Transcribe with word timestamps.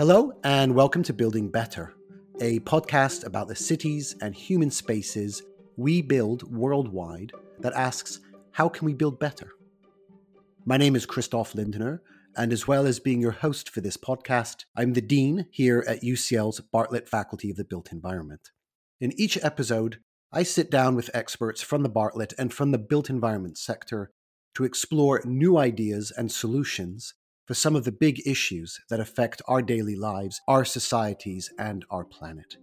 Hello, 0.00 0.32
and 0.44 0.74
welcome 0.74 1.02
to 1.02 1.12
Building 1.12 1.50
Better, 1.50 1.92
a 2.40 2.60
podcast 2.60 3.26
about 3.26 3.48
the 3.48 3.54
cities 3.54 4.16
and 4.22 4.34
human 4.34 4.70
spaces 4.70 5.42
we 5.76 6.00
build 6.00 6.50
worldwide 6.50 7.32
that 7.58 7.74
asks, 7.74 8.20
how 8.52 8.66
can 8.66 8.86
we 8.86 8.94
build 8.94 9.20
better? 9.20 9.50
My 10.64 10.78
name 10.78 10.96
is 10.96 11.04
Christoph 11.04 11.54
Lindner, 11.54 12.00
and 12.34 12.50
as 12.50 12.66
well 12.66 12.86
as 12.86 12.98
being 12.98 13.20
your 13.20 13.32
host 13.32 13.68
for 13.68 13.82
this 13.82 13.98
podcast, 13.98 14.64
I'm 14.74 14.94
the 14.94 15.02
Dean 15.02 15.48
here 15.50 15.84
at 15.86 16.00
UCL's 16.00 16.60
Bartlett 16.60 17.06
Faculty 17.06 17.50
of 17.50 17.58
the 17.58 17.64
Built 17.64 17.92
Environment. 17.92 18.52
In 19.02 19.12
each 19.20 19.36
episode, 19.44 19.98
I 20.32 20.44
sit 20.44 20.70
down 20.70 20.96
with 20.96 21.10
experts 21.12 21.60
from 21.60 21.82
the 21.82 21.90
Bartlett 21.90 22.32
and 22.38 22.54
from 22.54 22.70
the 22.70 22.78
built 22.78 23.10
environment 23.10 23.58
sector 23.58 24.12
to 24.54 24.64
explore 24.64 25.20
new 25.26 25.58
ideas 25.58 26.10
and 26.10 26.32
solutions 26.32 27.12
for 27.50 27.54
some 27.54 27.74
of 27.74 27.82
the 27.82 27.90
big 27.90 28.24
issues 28.28 28.78
that 28.90 29.00
affect 29.00 29.42
our 29.48 29.60
daily 29.60 29.96
lives, 29.96 30.40
our 30.46 30.64
societies, 30.64 31.50
and 31.58 31.84
our 31.90 32.04
planet. 32.04 32.56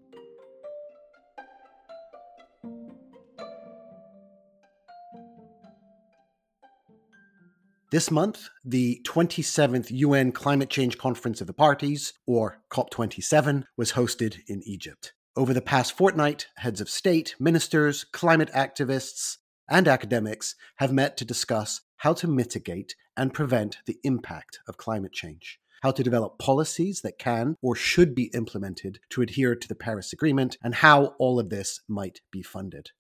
This 7.92 8.10
month, 8.10 8.48
the 8.64 9.02
27th 9.06 9.88
UN 9.92 10.32
Climate 10.32 10.70
Change 10.70 10.98
Conference 10.98 11.42
of 11.42 11.48
the 11.48 11.54
Parties, 11.54 12.14
or 12.26 12.62
COP27, 12.72 13.66
was 13.76 13.92
hosted 13.92 14.38
in 14.48 14.62
Egypt. 14.64 15.12
Over 15.36 15.54
the 15.54 15.62
past 15.62 15.98
fortnight, 15.98 16.48
heads 16.56 16.80
of 16.80 16.90
state, 16.90 17.36
ministers, 17.42 18.06
climate 18.06 18.52
activists, 18.56 19.36
and 19.68 19.86
academics 19.86 20.56
have 20.78 20.94
met 20.94 21.18
to 21.18 21.26
discuss 21.26 21.82
how 21.98 22.14
to 22.14 22.28
mitigate 22.28 22.96
and 23.18 23.34
prevent 23.34 23.80
the 23.86 24.00
impact 24.04 24.60
of 24.68 24.78
climate 24.78 25.12
change, 25.12 25.60
how 25.82 25.92
to 25.92 26.04
develop 26.04 26.40
policies 26.40 27.02
that 27.02 27.20
can 27.20 27.56
or 27.62 27.76
should 27.76 28.16
be 28.16 28.32
implemented 28.34 29.00
to 29.10 29.22
adhere 29.22 29.56
to 29.56 29.68
the 29.68 29.76
Paris 29.76 30.14
Agreement, 30.14 30.58
and 30.64 30.76
how 30.76 31.16
all 31.18 31.40
of 31.40 31.50
this 31.50 31.82
might 31.88 32.22
be 32.32 32.42
funded. 32.42 32.92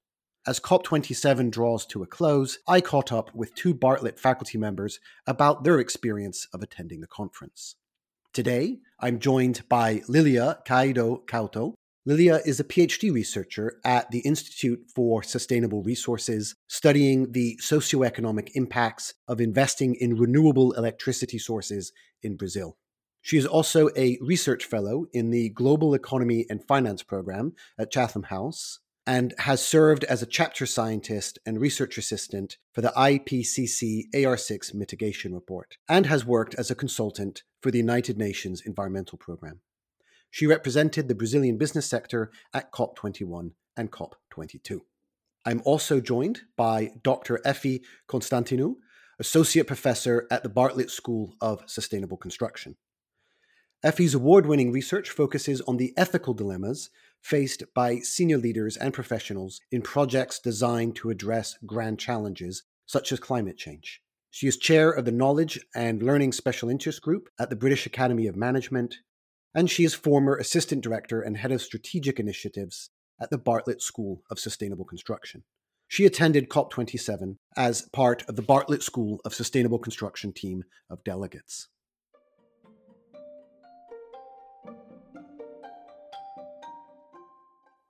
As 0.47 0.59
COP27 0.61 1.51
draws 1.51 1.85
to 1.87 2.03
a 2.03 2.07
close, 2.07 2.59
I 2.67 2.79
caught 2.79 3.11
up 3.11 3.35
with 3.35 3.53
two 3.53 3.73
Bartlett 3.73 4.19
faculty 4.19 4.57
members 4.57 4.99
about 5.25 5.63
their 5.63 5.79
experience 5.79 6.47
of 6.53 6.63
attending 6.63 7.01
the 7.01 7.07
conference. 7.07 7.75
Today, 8.31 8.77
I'm 8.99 9.19
joined 9.19 9.67
by 9.67 10.03
Lilia 10.07 10.59
Caiado 10.65 11.25
Couto. 11.25 11.73
Lilia 12.07 12.39
is 12.45 12.57
a 12.57 12.63
PhD 12.63 13.11
researcher 13.11 13.81
at 13.83 14.09
the 14.11 14.19
Institute 14.19 14.79
for 14.95 15.21
Sustainable 15.21 15.83
Resources, 15.83 16.55
studying 16.69 17.33
the 17.33 17.59
socioeconomic 17.61 18.51
impacts 18.53 19.13
of 19.27 19.41
investing 19.41 19.93
in 19.93 20.15
renewable 20.15 20.71
electricity 20.71 21.37
sources 21.37 21.91
in 22.23 22.37
Brazil. 22.37 22.77
She 23.21 23.37
is 23.37 23.45
also 23.45 23.89
a 23.97 24.17
research 24.21 24.63
fellow 24.63 25.07
in 25.11 25.31
the 25.31 25.49
Global 25.49 25.93
Economy 25.93 26.45
and 26.49 26.65
Finance 26.65 27.03
program 27.03 27.51
at 27.77 27.91
Chatham 27.91 28.23
House 28.23 28.79
and 29.05 29.33
has 29.39 29.61
served 29.61 30.05
as 30.05 30.21
a 30.21 30.25
chapter 30.25 30.65
scientist 30.65 31.39
and 31.45 31.59
research 31.59 31.97
assistant 31.97 32.55
for 32.73 32.79
the 32.79 32.93
IPCC 32.95 34.03
AR6 34.15 34.73
mitigation 34.73 35.33
report, 35.33 35.75
and 35.89 36.05
has 36.05 36.25
worked 36.25 36.55
as 36.55 36.71
a 36.71 36.75
consultant 36.75 37.43
for 37.61 37.69
the 37.69 37.79
United 37.79 38.17
Nations 38.17 38.61
Environmental 38.65 39.17
Programme. 39.17 39.59
She 40.29 40.47
represented 40.47 41.07
the 41.07 41.15
Brazilian 41.15 41.57
business 41.57 41.85
sector 41.85 42.31
at 42.53 42.71
COP21 42.71 43.51
and 43.75 43.91
COP22. 43.91 44.81
I'm 45.45 45.61
also 45.63 46.01
joined 46.01 46.41
by 46.57 46.91
Dr. 47.03 47.39
Effie 47.45 47.83
Konstantinou, 48.07 48.75
Associate 49.19 49.65
Professor 49.65 50.27
at 50.29 50.43
the 50.43 50.49
Bartlett 50.49 50.91
School 50.91 51.35
of 51.39 51.63
Sustainable 51.65 52.17
Construction. 52.17 52.75
Effie's 53.83 54.13
award 54.13 54.45
winning 54.45 54.71
research 54.71 55.09
focuses 55.09 55.61
on 55.61 55.77
the 55.77 55.93
ethical 55.95 56.33
dilemmas 56.33 56.89
faced 57.21 57.63
by 57.73 57.99
senior 57.99 58.37
leaders 58.37 58.75
and 58.75 58.93
professionals 58.93 59.61
in 59.71 59.81
projects 59.81 60.39
designed 60.39 60.95
to 60.95 61.09
address 61.09 61.57
grand 61.65 61.99
challenges 61.99 62.63
such 62.85 63.11
as 63.11 63.19
climate 63.19 63.57
change. 63.57 64.01
She 64.31 64.47
is 64.47 64.57
chair 64.57 64.91
of 64.91 65.05
the 65.05 65.11
Knowledge 65.11 65.59
and 65.73 66.03
Learning 66.03 66.31
Special 66.31 66.69
Interest 66.69 67.01
Group 67.01 67.29
at 67.39 67.49
the 67.49 67.55
British 67.55 67.85
Academy 67.85 68.27
of 68.27 68.35
Management, 68.35 68.97
and 69.53 69.69
she 69.69 69.83
is 69.83 69.93
former 69.93 70.35
assistant 70.35 70.81
director 70.81 71.21
and 71.21 71.37
head 71.37 71.51
of 71.51 71.61
strategic 71.61 72.19
initiatives 72.19 72.89
at 73.19 73.29
the 73.29 73.37
Bartlett 73.37 73.81
School 73.81 74.23
of 74.29 74.39
Sustainable 74.39 74.85
Construction. 74.85 75.43
She 75.87 76.05
attended 76.05 76.49
COP27 76.49 77.37
as 77.55 77.87
part 77.93 78.23
of 78.27 78.35
the 78.35 78.41
Bartlett 78.41 78.83
School 78.83 79.21
of 79.23 79.33
Sustainable 79.33 79.79
Construction 79.79 80.33
team 80.33 80.63
of 80.89 81.03
delegates. 81.03 81.69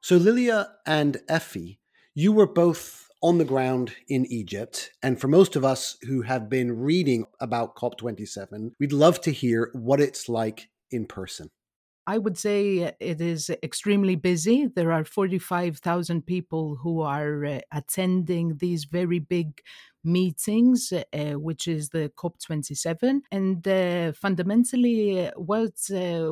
So, 0.02 0.16
Lilia 0.16 0.70
and 0.86 1.18
Effie, 1.28 1.80
you 2.14 2.32
were 2.32 2.48
both 2.48 3.08
on 3.22 3.40
the 3.40 3.46
ground 3.46 3.94
in 4.08 4.26
Egypt. 4.28 4.92
And 5.02 5.20
for 5.20 5.28
most 5.28 5.56
of 5.56 5.66
us 5.66 5.98
who 6.04 6.22
have 6.22 6.50
been 6.50 6.80
reading 6.80 7.26
about 7.40 7.76
COP27, 7.76 8.72
we'd 8.80 8.94
love 8.94 9.20
to 9.22 9.32
hear 9.32 9.70
what 9.74 10.00
it's 10.00 10.30
like 10.30 10.70
in 10.92 11.06
person. 11.06 11.50
I 12.10 12.18
would 12.18 12.38
say 12.38 12.96
it 13.02 13.20
is 13.20 13.50
extremely 13.62 14.16
busy. 14.16 14.68
There 14.68 14.94
are 14.94 15.04
45,000 15.04 16.26
people 16.26 16.78
who 16.78 17.02
are 17.02 17.44
uh, 17.44 17.60
attending 17.74 18.58
these 18.58 18.86
very 18.86 19.20
big 19.20 19.60
meetings, 20.06 20.94
uh, 20.94 21.34
which 21.34 21.68
is 21.68 21.90
the 21.90 22.10
COP27. 22.16 23.20
And 23.30 23.68
uh, 23.68 24.14
fundamentally, 24.14 25.30
what 25.36 25.74
uh, 25.94 26.32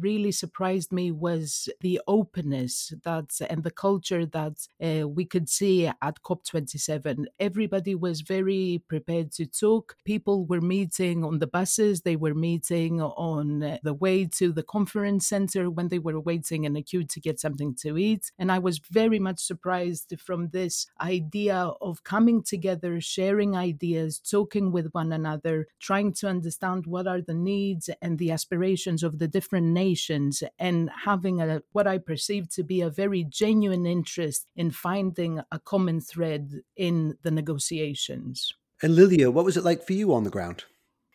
really 0.00 0.32
surprised 0.32 0.92
me 0.92 1.10
was 1.10 1.68
the 1.80 2.00
openness 2.06 2.92
that 3.04 3.30
and 3.48 3.64
the 3.64 3.70
culture 3.70 4.24
that 4.26 4.66
uh, 4.82 5.08
we 5.08 5.24
could 5.24 5.48
see 5.48 5.86
at 5.86 6.22
COP27. 6.22 7.26
Everybody 7.38 7.94
was 7.94 8.20
very 8.22 8.82
prepared 8.88 9.32
to 9.32 9.46
talk. 9.46 9.96
People 10.04 10.44
were 10.46 10.60
meeting 10.60 11.24
on 11.24 11.38
the 11.38 11.46
buses, 11.46 12.02
they 12.02 12.16
were 12.16 12.34
meeting 12.34 13.00
on 13.00 13.78
the 13.82 13.94
way 13.94 14.26
to 14.26 14.52
the 14.52 14.62
conference 14.62 15.26
center 15.26 15.70
when 15.70 15.88
they 15.88 15.98
were 15.98 16.20
waiting 16.20 16.64
in 16.64 16.76
a 16.76 16.82
queue 16.82 17.04
to 17.04 17.20
get 17.20 17.40
something 17.40 17.74
to 17.82 17.98
eat. 17.98 18.32
And 18.38 18.50
I 18.50 18.58
was 18.58 18.78
very 18.78 19.18
much 19.18 19.40
surprised 19.40 20.14
from 20.18 20.48
this 20.48 20.86
idea 21.00 21.72
of 21.80 22.04
coming 22.04 22.42
together, 22.42 23.00
sharing 23.00 23.56
ideas, 23.56 24.18
talking 24.18 24.72
with 24.72 24.90
one 24.92 25.12
another, 25.12 25.66
trying 25.80 26.12
to 26.14 26.28
understand 26.28 26.86
what 26.86 27.06
are 27.06 27.20
the 27.20 27.34
needs 27.34 27.90
and 28.00 28.18
the 28.18 28.30
aspirations 28.30 29.02
of 29.02 29.18
the 29.18 29.28
different 29.28 29.66
nations 29.66 29.81
and 30.58 30.90
having 31.04 31.40
a 31.40 31.62
what 31.72 31.86
I 31.86 31.98
perceive 31.98 32.48
to 32.50 32.62
be 32.62 32.80
a 32.80 32.90
very 32.90 33.24
genuine 33.24 33.86
interest 33.86 34.46
in 34.56 34.70
finding 34.70 35.40
a 35.50 35.58
common 35.58 36.00
thread 36.00 36.62
in 36.76 37.16
the 37.22 37.30
negotiations. 37.30 38.54
And 38.82 38.94
Lilia, 38.94 39.30
what 39.30 39.44
was 39.44 39.56
it 39.56 39.64
like 39.64 39.86
for 39.86 39.92
you 39.92 40.12
on 40.12 40.24
the 40.24 40.30
ground? 40.30 40.64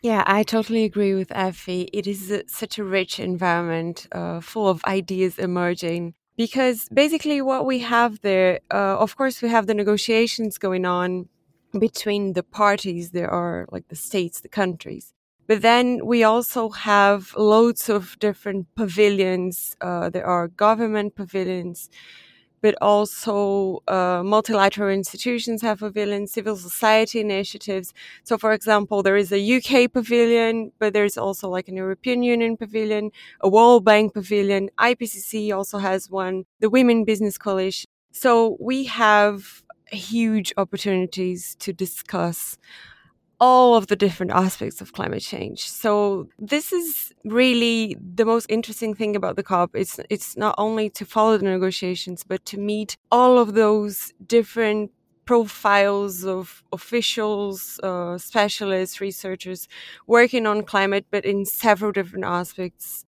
Yeah, 0.01 0.23
I 0.27 0.44
totally 0.44 0.83
agree 0.83 1.16
with 1.16 1.31
Effie. 1.31 1.89
It 1.91 2.06
is 2.07 2.31
a, 2.31 2.47
such 2.47 2.77
a 2.77 2.83
rich 2.83 3.19
environment 3.19 4.07
uh, 4.11 4.41
full 4.41 4.67
of 4.67 4.83
ideas 4.85 5.39
emerging 5.39 6.13
because 6.38 6.88
basically 6.94 7.41
what 7.41 7.66
we 7.66 7.79
have 7.79 8.22
there, 8.22 8.59
uh, 8.72 8.97
of 8.97 9.16
course, 9.17 9.41
we 9.41 9.50
have 9.50 9.66
the 9.66 9.73
negotiations 9.73 10.57
going 10.59 10.85
on 10.85 11.27
between 11.77 12.33
the 12.33 12.44
parties. 12.44 13.11
There 13.11 13.29
are 13.29 13.67
like 13.72 13.88
the 13.88 13.95
states, 13.95 14.41
the 14.41 14.50
countries. 14.50 15.13
But 15.47 15.62
then 15.62 16.06
we 16.06 16.24
also 16.24 16.69
have 16.69 17.34
loads 17.38 17.90
of 17.90 18.18
different 18.19 18.68
pavilions. 18.75 19.75
Uh, 19.80 20.09
there 20.09 20.25
are 20.25 20.50
government 20.50 21.16
pavilions, 21.16 21.90
but 22.62 22.75
also 22.81 23.81
uh, 23.88 24.24
multilateral 24.25 24.90
institutions 24.90 25.62
have 25.62 25.80
pavilions, 25.80 26.31
civil 26.34 26.56
society 26.56 27.19
initiatives. 27.22 27.94
So, 28.24 28.38
for 28.38 28.52
example, 28.52 29.03
there 29.03 29.16
is 29.16 29.31
a 29.31 29.40
UK 29.40 29.88
pavilion, 29.88 30.71
but 30.80 30.94
there's 30.94 31.18
also 31.18 31.50
like 31.50 31.68
an 31.68 31.75
European 31.77 32.24
Union 32.24 32.57
pavilion, 32.57 33.12
a 33.42 33.48
World 33.50 33.86
Bank 33.86 34.13
pavilion. 34.13 34.69
IPCC 34.77 35.51
also 35.51 35.77
has 35.77 36.10
one, 36.10 36.45
the 36.60 36.69
Women 36.69 37.06
Business 37.06 37.38
Coalition. 37.38 37.88
So 38.12 38.57
we 38.60 38.86
have 38.86 39.63
huge 39.92 40.51
opportunities 40.57 41.56
to 41.60 41.71
discuss 41.71 42.57
all 43.39 43.75
of 43.75 43.88
the 43.88 43.95
different 43.95 44.31
aspects 44.31 44.81
of 44.81 44.94
climate 44.94 45.22
change. 45.22 45.69
So 45.69 46.28
this 46.39 46.72
is 46.72 47.13
really 47.24 47.95
the 48.16 48.25
most 48.25 48.48
interesting 48.50 48.95
thing 48.95 49.16
about 49.16 49.36
the 49.36 49.44
COP. 49.44 49.72
It's 49.74 50.00
it's 50.10 50.36
not 50.38 50.56
only 50.57 50.89
to 50.92 51.06
follow 51.06 51.38
the 51.38 51.45
negotiations, 51.45 52.24
but 52.24 52.44
to 52.45 52.57
meet 52.57 52.98
all 53.12 53.38
of 53.38 53.54
those 53.54 54.13
different 54.25 54.92
profiles 55.25 56.24
of 56.24 56.63
officials, 56.72 57.80
uh, 57.84 58.18
specialists, 58.18 59.01
researchers 59.01 59.68
working 60.07 60.48
on 60.48 60.63
climate, 60.63 61.06
but 61.12 61.25
in 61.25 61.45
several 61.45 61.92
different 61.92 62.25
aspects 62.25 63.06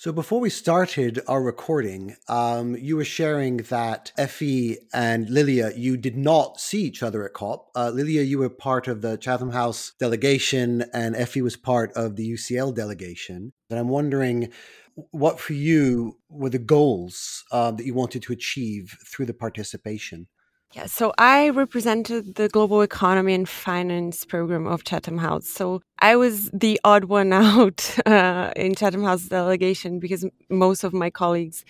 So 0.00 0.12
before 0.12 0.38
we 0.38 0.48
started 0.48 1.18
our 1.26 1.42
recording, 1.42 2.14
um, 2.28 2.76
you 2.76 2.94
were 2.96 3.04
sharing 3.04 3.56
that 3.56 4.12
Effie 4.16 4.76
and 4.94 5.28
Lilia, 5.28 5.72
you 5.74 5.96
did 5.96 6.16
not 6.16 6.60
see 6.60 6.82
each 6.82 7.02
other 7.02 7.24
at 7.24 7.32
COP. 7.32 7.68
Uh, 7.74 7.90
Lilia, 7.90 8.22
you 8.22 8.38
were 8.38 8.48
part 8.48 8.86
of 8.86 9.02
the 9.02 9.16
Chatham 9.16 9.50
House 9.50 9.94
delegation, 9.98 10.84
and 10.92 11.16
Effie 11.16 11.42
was 11.42 11.56
part 11.56 11.92
of 11.94 12.14
the 12.14 12.30
UCL 12.30 12.76
delegation. 12.76 13.52
And 13.70 13.80
I'm 13.80 13.88
wondering, 13.88 14.52
what 15.10 15.40
for 15.40 15.54
you 15.54 16.18
were 16.28 16.50
the 16.50 16.60
goals 16.60 17.42
uh, 17.50 17.72
that 17.72 17.84
you 17.84 17.92
wanted 17.92 18.22
to 18.22 18.32
achieve 18.32 18.96
through 19.04 19.26
the 19.26 19.34
participation? 19.34 20.28
Yeah, 20.74 20.86
so 20.86 21.12
I 21.18 21.48
represented 21.48 22.36
the 22.36 22.48
global 22.48 22.82
economy 22.82 23.34
and 23.34 23.48
finance 23.48 24.24
program 24.24 24.68
of 24.68 24.84
Chatham 24.84 25.18
House. 25.18 25.48
So 25.48 25.80
I 26.00 26.16
was 26.16 26.50
the 26.50 26.80
odd 26.84 27.04
one 27.04 27.32
out 27.44 27.96
uh, 28.06 28.52
in 28.56 28.74
Chatham 28.74 29.04
House 29.04 29.24
delegation 29.24 29.98
because 29.98 30.24
most 30.48 30.84
of 30.84 30.92
my 30.92 31.10
colleagues 31.10 31.64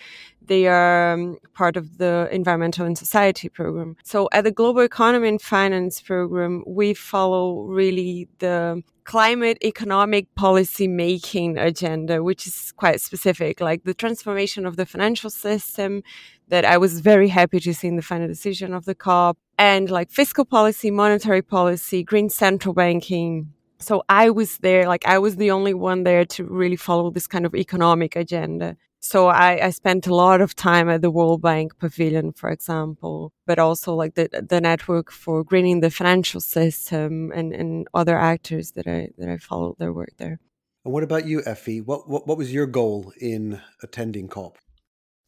they 0.49 0.67
are 0.67 1.13
um, 1.13 1.37
part 1.53 1.77
of 1.77 1.99
the 1.99 2.27
environmental 2.31 2.85
and 2.85 2.97
society 2.97 3.47
program. 3.49 3.95
So 4.03 4.27
at 4.31 4.43
the 4.43 4.51
global 4.51 4.81
economy 4.81 5.29
and 5.29 5.41
finance 5.41 6.01
program, 6.01 6.63
we 6.65 6.95
follow 6.95 7.61
really 7.61 8.27
the 8.39 8.81
climate 9.03 9.57
economic 9.63 10.33
policy 10.35 10.87
making 10.87 11.57
agenda, 11.57 12.23
which 12.23 12.45
is 12.47 12.73
quite 12.75 12.99
specific, 12.99 13.61
like 13.61 13.83
the 13.83 13.93
transformation 13.93 14.65
of 14.65 14.75
the 14.75 14.85
financial 14.85 15.29
system, 15.29 16.03
that 16.47 16.65
I 16.65 16.77
was 16.77 16.99
very 16.99 17.27
happy 17.27 17.59
to 17.59 17.73
see 17.73 17.87
in 17.87 17.95
the 17.95 18.01
final 18.01 18.27
decision 18.27 18.73
of 18.73 18.85
the 18.85 18.95
COP 18.95 19.37
and 19.57 19.89
like 19.89 20.09
fiscal 20.11 20.45
policy, 20.45 20.89
monetary 20.89 21.43
policy, 21.43 22.03
green 22.03 22.29
central 22.29 22.73
banking. 22.73 23.53
So 23.79 24.03
I 24.09 24.29
was 24.29 24.57
there, 24.57 24.87
like 24.87 25.05
I 25.05 25.19
was 25.19 25.37
the 25.37 25.51
only 25.51 25.73
one 25.73 26.03
there 26.03 26.25
to 26.25 26.43
really 26.43 26.75
follow 26.75 27.09
this 27.11 27.27
kind 27.27 27.45
of 27.45 27.55
economic 27.55 28.15
agenda. 28.15 28.75
So 29.01 29.27
I, 29.27 29.67
I 29.67 29.69
spent 29.69 30.07
a 30.07 30.13
lot 30.13 30.41
of 30.41 30.55
time 30.55 30.89
at 30.89 31.01
the 31.01 31.09
World 31.09 31.41
Bank 31.41 31.77
Pavilion, 31.79 32.33
for 32.33 32.49
example, 32.49 33.31
but 33.47 33.57
also 33.57 33.95
like 33.95 34.15
the 34.15 34.27
the 34.47 34.59
network 34.59 35.09
for 35.11 35.43
greening 35.45 35.79
the 35.79 35.89
financial 35.89 36.41
system 36.41 37.31
and, 37.33 37.53
and 37.53 37.87
other 37.93 38.17
actors 38.17 38.71
that 38.73 38.87
I 38.87 39.09
that 39.17 39.29
I 39.29 39.37
followed 39.37 39.77
their 39.79 39.93
work 39.93 40.13
there. 40.17 40.39
And 40.83 40.93
what 40.93 41.03
about 41.03 41.25
you, 41.25 41.41
Effie? 41.45 41.79
What, 41.79 42.09
what 42.09 42.27
what 42.27 42.37
was 42.37 42.53
your 42.53 42.67
goal 42.67 43.13
in 43.21 43.61
attending 43.81 44.27
COP? 44.27 44.57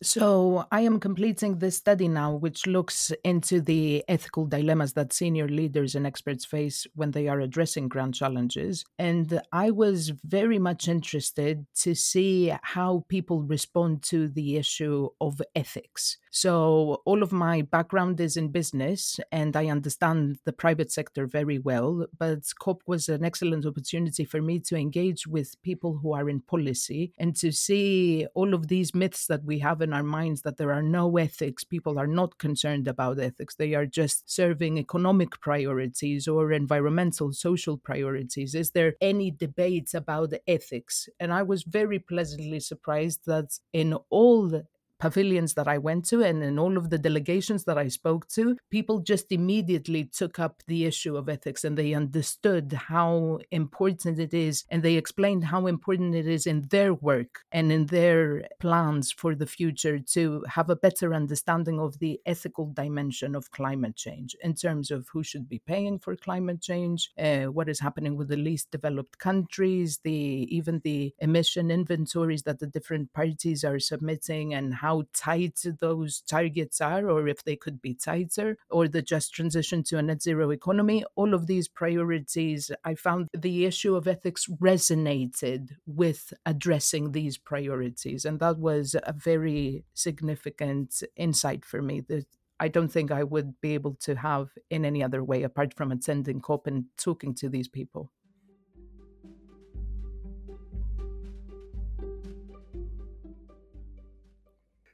So, 0.03 0.65
I 0.71 0.81
am 0.81 0.99
completing 0.99 1.59
this 1.59 1.77
study 1.77 2.07
now, 2.07 2.33
which 2.33 2.65
looks 2.65 3.11
into 3.23 3.61
the 3.61 4.03
ethical 4.07 4.47
dilemmas 4.47 4.93
that 4.93 5.13
senior 5.13 5.47
leaders 5.47 5.93
and 5.93 6.07
experts 6.07 6.43
face 6.43 6.87
when 6.95 7.11
they 7.11 7.27
are 7.27 7.39
addressing 7.39 7.87
grand 7.87 8.15
challenges. 8.15 8.83
And 8.97 9.39
I 9.51 9.69
was 9.69 10.11
very 10.23 10.57
much 10.57 10.87
interested 10.87 11.67
to 11.81 11.93
see 11.93 12.51
how 12.63 13.05
people 13.09 13.43
respond 13.43 14.01
to 14.05 14.27
the 14.27 14.55
issue 14.57 15.09
of 15.21 15.39
ethics. 15.55 16.17
So, 16.31 17.01
all 17.05 17.21
of 17.21 17.31
my 17.31 17.61
background 17.61 18.19
is 18.19 18.37
in 18.37 18.47
business, 18.47 19.19
and 19.31 19.55
I 19.55 19.67
understand 19.67 20.39
the 20.45 20.53
private 20.53 20.91
sector 20.91 21.27
very 21.27 21.59
well. 21.59 22.07
But 22.17 22.39
COP 22.57 22.81
was 22.87 23.07
an 23.07 23.23
excellent 23.23 23.67
opportunity 23.67 24.25
for 24.25 24.41
me 24.41 24.59
to 24.61 24.75
engage 24.75 25.27
with 25.27 25.61
people 25.61 25.99
who 26.01 26.13
are 26.13 26.27
in 26.29 26.39
policy 26.39 27.13
and 27.19 27.35
to 27.35 27.51
see 27.51 28.25
all 28.33 28.53
of 28.55 28.67
these 28.69 28.95
myths 28.95 29.27
that 29.27 29.43
we 29.43 29.59
have 29.59 29.81
in 29.81 29.90
in 29.91 29.97
our 29.97 30.03
minds 30.03 30.43
that 30.43 30.55
there 30.55 30.71
are 30.71 30.81
no 30.81 31.17
ethics. 31.17 31.65
People 31.65 31.99
are 31.99 32.07
not 32.07 32.37
concerned 32.37 32.87
about 32.87 33.19
ethics. 33.19 33.55
They 33.55 33.73
are 33.73 33.85
just 33.85 34.31
serving 34.31 34.77
economic 34.77 35.41
priorities 35.41 36.29
or 36.29 36.53
environmental, 36.53 37.33
social 37.33 37.77
priorities. 37.77 38.55
Is 38.55 38.71
there 38.71 38.93
any 39.01 39.31
debate 39.31 39.93
about 39.93 40.33
ethics? 40.47 41.09
And 41.19 41.33
I 41.33 41.43
was 41.43 41.63
very 41.63 41.99
pleasantly 41.99 42.61
surprised 42.61 43.25
that 43.25 43.59
in 43.73 43.97
all 44.09 44.63
pavilions 45.01 45.55
that 45.55 45.67
I 45.67 45.79
went 45.79 46.05
to 46.09 46.21
and 46.23 46.43
in 46.43 46.59
all 46.59 46.77
of 46.77 46.91
the 46.91 46.99
delegations 46.99 47.65
that 47.65 47.77
I 47.77 47.87
spoke 47.87 48.27
to, 48.29 48.55
people 48.69 48.99
just 48.99 49.31
immediately 49.31 50.05
took 50.05 50.37
up 50.39 50.61
the 50.67 50.85
issue 50.85 51.17
of 51.17 51.27
ethics 51.27 51.63
and 51.63 51.75
they 51.77 51.93
understood 51.93 52.71
how 52.73 53.39
important 53.49 54.19
it 54.19 54.33
is 54.33 54.63
and 54.69 54.83
they 54.83 54.95
explained 54.95 55.45
how 55.45 55.65
important 55.65 56.13
it 56.13 56.27
is 56.27 56.45
in 56.45 56.61
their 56.69 56.93
work 56.93 57.41
and 57.51 57.71
in 57.71 57.87
their 57.87 58.47
plans 58.59 59.11
for 59.11 59.33
the 59.33 59.47
future 59.47 59.97
to 59.97 60.43
have 60.47 60.69
a 60.69 60.75
better 60.75 61.13
understanding 61.13 61.79
of 61.79 61.97
the 61.97 62.19
ethical 62.27 62.67
dimension 62.71 63.35
of 63.35 63.49
climate 63.51 63.95
change 63.95 64.35
in 64.43 64.53
terms 64.53 64.91
of 64.91 65.07
who 65.11 65.23
should 65.23 65.49
be 65.49 65.59
paying 65.59 65.97
for 65.97 66.15
climate 66.15 66.61
change, 66.61 67.11
uh, 67.17 67.45
what 67.45 67.67
is 67.67 67.79
happening 67.79 68.15
with 68.15 68.27
the 68.27 68.37
least 68.37 68.69
developed 68.69 69.17
countries, 69.17 69.99
the 70.03 70.11
even 70.11 70.79
the 70.83 71.13
emission 71.19 71.71
inventories 71.71 72.43
that 72.43 72.59
the 72.59 72.67
different 72.67 73.11
parties 73.13 73.63
are 73.63 73.79
submitting 73.79 74.53
and 74.53 74.75
how 74.75 74.90
how 74.91 75.03
tight 75.13 75.63
those 75.79 76.21
targets 76.21 76.81
are, 76.81 77.09
or 77.09 77.27
if 77.27 77.43
they 77.43 77.55
could 77.55 77.81
be 77.81 77.93
tighter, 77.93 78.57
or 78.69 78.87
the 78.87 79.01
just 79.01 79.33
transition 79.33 79.83
to 79.83 79.97
a 79.97 80.01
net 80.01 80.21
zero 80.21 80.49
economy. 80.51 81.03
All 81.15 81.33
of 81.33 81.47
these 81.47 81.67
priorities, 81.69 82.71
I 82.83 82.95
found 82.95 83.29
the 83.33 83.65
issue 83.65 83.95
of 83.95 84.07
ethics 84.07 84.47
resonated 84.47 85.69
with 85.85 86.33
addressing 86.45 87.13
these 87.13 87.37
priorities. 87.37 88.25
And 88.25 88.39
that 88.41 88.57
was 88.57 88.95
a 89.01 89.13
very 89.13 89.85
significant 89.93 91.03
insight 91.15 91.63
for 91.63 91.81
me 91.81 92.01
that 92.09 92.25
I 92.59 92.67
don't 92.67 92.91
think 92.91 93.11
I 93.11 93.23
would 93.23 93.61
be 93.61 93.73
able 93.73 93.95
to 94.01 94.15
have 94.15 94.49
in 94.69 94.83
any 94.83 95.01
other 95.01 95.23
way 95.23 95.43
apart 95.43 95.73
from 95.73 95.91
attending 95.91 96.41
COP 96.41 96.67
and 96.67 96.85
talking 96.97 97.33
to 97.35 97.49
these 97.49 97.69
people. 97.69 98.11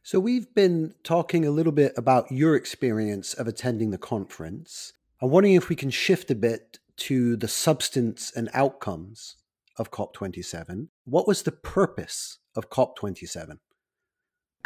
So, 0.08 0.22
we've 0.22 0.56
been 0.56 0.94
talking 1.04 1.46
a 1.46 1.52
little 1.52 1.74
bit 1.74 1.92
about 1.98 2.32
your 2.32 2.56
experience 2.56 3.34
of 3.34 3.46
attending 3.46 3.92
the 3.92 3.98
conference. 3.98 4.94
I'm 5.22 5.32
wondering 5.32 5.56
if 5.56 5.68
we 5.68 5.76
can 5.76 5.90
shift 5.90 6.32
a 6.32 6.36
bit 6.36 6.80
to 7.08 7.36
the 7.36 7.50
substance 7.50 8.32
and 8.34 8.50
outcomes 8.54 9.36
of 9.78 9.92
COP27. 9.92 10.88
What 11.04 11.28
was 11.28 11.44
the 11.44 11.52
purpose 11.52 12.38
of 12.56 12.70
COP27? 12.70 13.58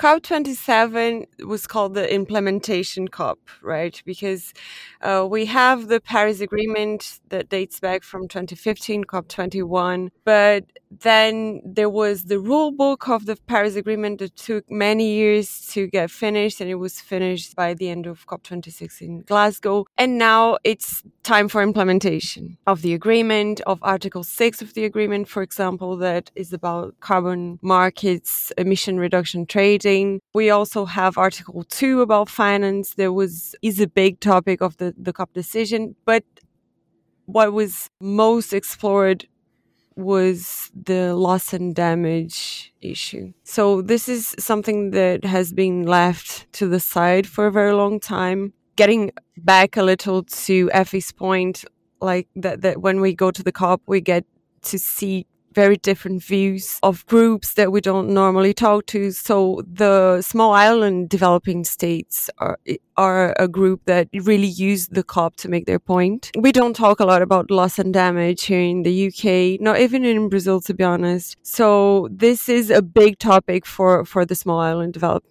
COP27 0.01 1.45
was 1.45 1.68
called 1.68 1.94
the 1.94 2.12
implementation 2.12 3.07
COP, 3.07 3.38
right? 3.62 4.01
Because 4.03 4.51
uh, 5.03 5.27
we 5.30 5.45
have 5.45 5.89
the 5.89 6.01
Paris 6.01 6.42
Agreement 6.42 7.19
that 7.30 7.50
dates 7.50 7.80
back 7.80 8.01
from 8.01 8.27
2015, 8.27 9.03
COP21, 9.03 10.09
but 10.25 10.65
then 10.89 11.62
there 11.63 11.89
was 11.89 12.24
the 12.24 12.39
rule 12.39 12.71
book 12.71 13.07
of 13.07 13.27
the 13.27 13.36
Paris 13.45 13.75
Agreement 13.75 14.18
that 14.19 14.36
took 14.36 14.69
many 14.71 15.13
years 15.13 15.68
to 15.68 15.86
get 15.86 16.09
finished, 16.09 16.59
and 16.62 16.69
it 16.69 16.75
was 16.75 17.00
finished 17.00 17.56
by 17.56 17.75
the 17.75 17.88
end 17.88 18.07
of 18.07 18.25
COP26 18.25 19.01
in 19.01 19.21
Glasgow. 19.21 19.86
And 20.00 20.18
now 20.18 20.57
it's 20.63 21.03
time 21.21 21.48
for 21.48 21.62
implementation 21.62 22.57
of 22.65 22.81
the 22.81 22.95
agreement, 22.95 23.62
of 23.68 23.77
Article 23.83 24.24
6 24.24 24.63
of 24.63 24.74
the 24.74 24.83
agreement, 24.83 25.27
for 25.27 25.44
example, 25.44 25.95
that 25.98 26.31
is 26.33 26.51
about 26.51 27.00
carbon 27.01 27.60
markets, 27.62 28.51
emission 28.58 29.00
reduction 29.00 29.46
trading 29.46 29.90
we 30.33 30.50
also 30.50 30.86
have 30.86 31.17
Article 31.17 31.63
2 31.63 32.01
about 32.01 32.29
finance. 32.29 32.95
There 32.95 33.13
was 33.13 33.55
is 33.62 33.79
a 33.79 33.88
big 33.88 34.19
topic 34.19 34.62
of 34.62 34.77
the, 34.77 34.93
the 34.98 35.13
COP 35.13 35.33
decision, 35.33 35.95
but 36.05 36.24
what 37.25 37.53
was 37.53 37.89
most 38.00 38.53
explored 38.53 39.27
was 39.95 40.71
the 40.74 41.15
loss 41.15 41.53
and 41.53 41.75
damage 41.75 42.74
issue. 42.81 43.33
So 43.43 43.81
this 43.81 44.07
is 44.07 44.36
something 44.39 44.91
that 44.91 45.25
has 45.25 45.53
been 45.53 45.83
left 45.83 46.51
to 46.53 46.67
the 46.67 46.79
side 46.79 47.27
for 47.27 47.48
a 47.48 47.51
very 47.51 47.74
long 47.74 48.00
time. 48.00 48.53
Getting 48.75 49.12
back 49.38 49.77
a 49.77 49.83
little 49.83 50.24
to 50.24 50.69
Effie's 50.74 51.12
point, 51.12 51.65
like 52.01 52.27
that, 52.36 52.62
that 52.62 52.81
when 52.81 53.01
we 53.01 53.13
go 53.13 53.31
to 53.31 53.43
the 53.43 53.51
COP, 53.51 53.81
we 53.86 54.01
get 54.01 54.25
to 54.63 54.79
see 54.79 55.25
very 55.53 55.77
different 55.77 56.24
views 56.24 56.79
of 56.84 57.05
groups 57.08 57.53
that 57.53 57.72
we 57.72 57.81
don't 57.81 58.10
normally 58.10 58.53
talk 58.53 58.86
to. 58.88 59.12
So 59.12 59.62
the 59.72 60.22
small 60.22 60.53
island 60.53 61.10
developing 61.10 61.63
states 61.63 62.29
are, 62.38 62.58
are 62.98 63.36
a 63.38 63.48
group 63.48 63.81
that 63.86 64.08
really 64.13 64.48
use 64.48 64.88
the 64.88 65.03
COP 65.03 65.36
to 65.38 65.50
make 65.50 65.65
their 65.65 65.79
point. 65.79 66.31
We 66.38 66.51
don't 66.51 66.75
talk 66.75 67.00
a 67.00 67.05
lot 67.05 67.22
about 67.22 67.51
loss 67.51 67.79
and 67.79 67.93
damage 67.93 68.46
here 68.46 68.62
in 68.62 68.84
the 68.84 69.08
UK, 69.08 69.62
not 69.62 69.79
even 69.79 70.05
in 70.05 70.29
Brazil, 70.29 70.62
to 70.62 70.74
be 70.74 70.84
honest. 70.84 71.38
So 71.43 72.08
this 72.12 72.50
is 72.50 72.70
a 72.70 72.81
big 72.81 73.20
topic 73.20 73.65
for, 73.65 74.05
for 74.05 74.25
the 74.25 74.36
small 74.36 74.60
island 74.60 74.93
develop, 74.93 75.24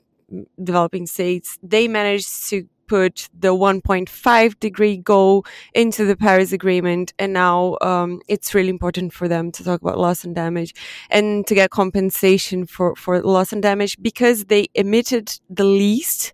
developing 0.63 1.07
states. 1.07 1.59
They 1.63 1.89
managed 1.89 2.49
to 2.51 2.69
put 2.91 3.29
the 3.39 3.55
1.5 3.55 4.59
degree 4.59 4.97
goal 4.97 5.47
into 5.75 6.05
the 6.05 6.17
Paris 6.17 6.51
Agreement, 6.51 7.15
and 7.21 7.33
now 7.33 7.79
um, 7.81 8.21
it's 8.27 8.53
really 8.53 8.69
important 8.69 9.13
for 9.13 9.29
them 9.29 9.53
to 9.53 9.63
talk 9.63 9.81
about 9.81 9.97
loss 10.07 10.25
and 10.25 10.35
damage 10.35 10.75
and 11.09 11.47
to 11.47 11.55
get 11.55 11.71
compensation 11.71 12.67
for 12.67 12.97
for 12.97 13.23
loss 13.23 13.53
and 13.53 13.63
damage 13.63 13.97
because 14.03 14.39
they 14.47 14.65
emitted 14.75 15.27
the 15.59 15.69
least 15.87 16.33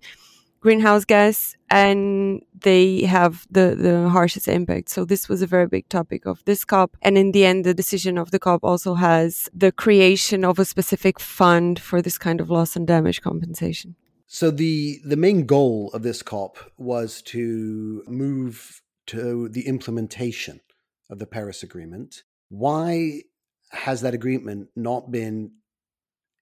greenhouse 0.61 1.05
gas 1.05 1.55
and 1.69 2.43
they 2.69 3.03
have 3.03 3.47
the, 3.51 3.67
the 3.87 4.09
harshest 4.09 4.49
impact. 4.49 4.89
So 4.89 5.05
this 5.05 5.29
was 5.29 5.43
a 5.43 5.47
very 5.47 5.69
big 5.77 5.89
topic 5.89 6.27
of 6.27 6.43
this 6.45 6.65
COP. 6.65 6.97
And 7.03 7.19
in 7.19 7.33
the 7.33 7.45
end, 7.45 7.65
the 7.65 7.75
decision 7.83 8.19
of 8.19 8.31
the 8.31 8.39
COP 8.39 8.65
also 8.65 8.95
has 8.95 9.49
the 9.55 9.71
creation 9.71 10.45
of 10.45 10.59
a 10.59 10.65
specific 10.65 11.21
fund 11.21 11.79
for 11.79 12.01
this 12.01 12.19
kind 12.19 12.41
of 12.41 12.51
loss 12.51 12.77
and 12.77 12.87
damage 12.87 13.21
compensation. 13.21 13.95
So 14.27 14.51
the 14.51 14.99
the 15.05 15.17
main 15.17 15.47
goal 15.47 15.91
of 15.95 16.03
this 16.03 16.23
COP 16.23 16.59
was 16.77 17.23
to 17.23 18.03
move 18.09 18.83
to 19.07 19.49
the 19.49 19.67
implementation 19.67 20.61
of 21.09 21.19
the 21.19 21.27
Paris 21.27 21.63
Agreement. 21.63 22.23
Why 22.49 23.23
has 23.71 24.01
that 24.01 24.15
agreement 24.15 24.69
not 24.75 25.11
been 25.13 25.53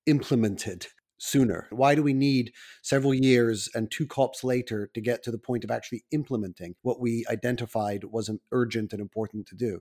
implemented 0.06 0.86
sooner? 1.18 1.66
Why 1.70 1.94
do 1.94 2.02
we 2.02 2.14
need 2.14 2.52
several 2.82 3.14
years 3.14 3.68
and 3.74 3.90
two 3.90 4.06
COPs 4.06 4.44
later 4.44 4.90
to 4.94 5.00
get 5.00 5.22
to 5.24 5.30
the 5.30 5.38
point 5.38 5.64
of 5.64 5.70
actually 5.70 6.04
implementing 6.10 6.74
what 6.82 7.00
we 7.00 7.24
identified 7.28 8.04
was 8.04 8.30
urgent 8.52 8.92
and 8.92 9.00
important 9.00 9.46
to 9.48 9.54
do? 9.54 9.80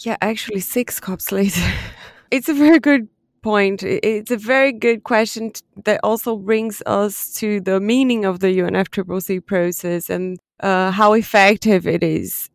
Yeah, 0.00 0.16
actually, 0.20 0.60
six 0.60 1.00
COPs 1.00 1.32
later. 1.32 1.60
it's 2.30 2.48
a 2.48 2.54
very 2.54 2.78
good 2.78 3.08
point. 3.42 3.82
It's 3.82 4.30
a 4.30 4.36
very 4.36 4.72
good 4.72 5.04
question 5.04 5.52
that 5.84 6.00
also 6.02 6.36
brings 6.36 6.82
us 6.86 7.32
to 7.34 7.60
the 7.60 7.80
meaning 7.80 8.24
of 8.24 8.40
the 8.40 8.48
UNFCCC 8.58 9.44
process 9.44 10.10
and 10.10 10.38
uh, 10.60 10.90
how 10.90 11.12
effective 11.14 11.86
it 11.86 12.02
is. 12.02 12.50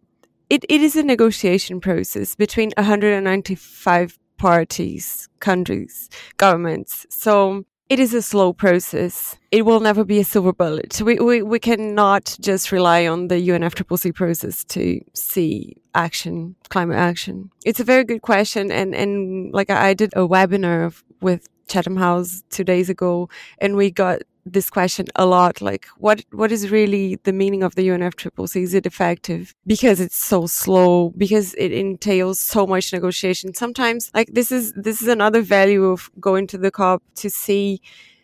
It, 0.50 0.64
it 0.70 0.82
is 0.82 0.96
a 0.96 1.04
negotiation 1.04 1.80
process 1.82 2.36
between 2.36 2.72
195 2.78 4.18
parties, 4.38 5.28
countries, 5.40 6.10
governments. 6.38 7.06
So 7.10 7.66
it 7.90 8.00
is 8.00 8.14
a 8.14 8.22
slow 8.22 8.52
process. 8.52 9.38
It 9.52 9.66
will 9.66 9.80
never 9.80 10.04
be 10.04 10.20
a 10.20 10.24
silver 10.24 10.54
bullet. 10.54 11.02
We, 11.02 11.20
we, 11.20 11.42
we 11.42 11.60
cannot 11.60 12.36
just 12.40 12.72
rely 12.72 13.06
on 13.06 13.28
the 13.28 13.36
UNFCCC 13.36 14.14
process 14.16 14.64
to 14.66 15.00
see 15.14 15.78
action, 15.94 16.56
climate 16.70 16.98
action. 16.98 17.52
It's 17.64 17.80
a 17.80 17.84
very 17.84 18.04
good 18.04 18.22
question. 18.22 18.72
And, 18.72 18.96
and 18.96 19.54
like 19.54 19.70
I 19.70 19.94
did 19.94 20.14
a 20.14 20.28
webinar 20.28 21.00
with 21.22 21.48
Chatham 21.68 21.98
House 21.98 22.44
two 22.50 22.64
days 22.64 22.90
ago 22.90 23.30
and 23.60 23.76
we 23.76 23.92
got 23.92 24.22
this 24.46 24.70
question 24.70 25.08
a 25.16 25.26
lot 25.26 25.60
like 25.60 25.88
what 25.98 26.24
what 26.32 26.52
is 26.52 26.70
really 26.70 27.20
the 27.24 27.34
meaning 27.34 27.64
of 27.64 27.76
the 27.76 27.88
UNFCCC 27.88 28.62
is 28.62 28.74
it 28.74 28.86
effective? 28.86 29.54
Because 29.66 30.00
it's 30.00 30.18
so 30.18 30.46
slow 30.46 31.12
because 31.18 31.54
it 31.56 31.72
entails 31.72 32.40
so 32.40 32.68
much 32.68 32.94
negotiation. 32.94 33.54
Sometimes 33.54 34.12
like 34.14 34.30
this 34.34 34.52
is 34.52 34.74
this 34.74 35.02
is 35.02 35.08
another 35.08 35.42
value 35.42 35.86
of 35.86 36.10
going 36.20 36.48
to 36.48 36.58
the 36.58 36.72
COP 36.72 37.02
to 37.16 37.30
see 37.30 37.82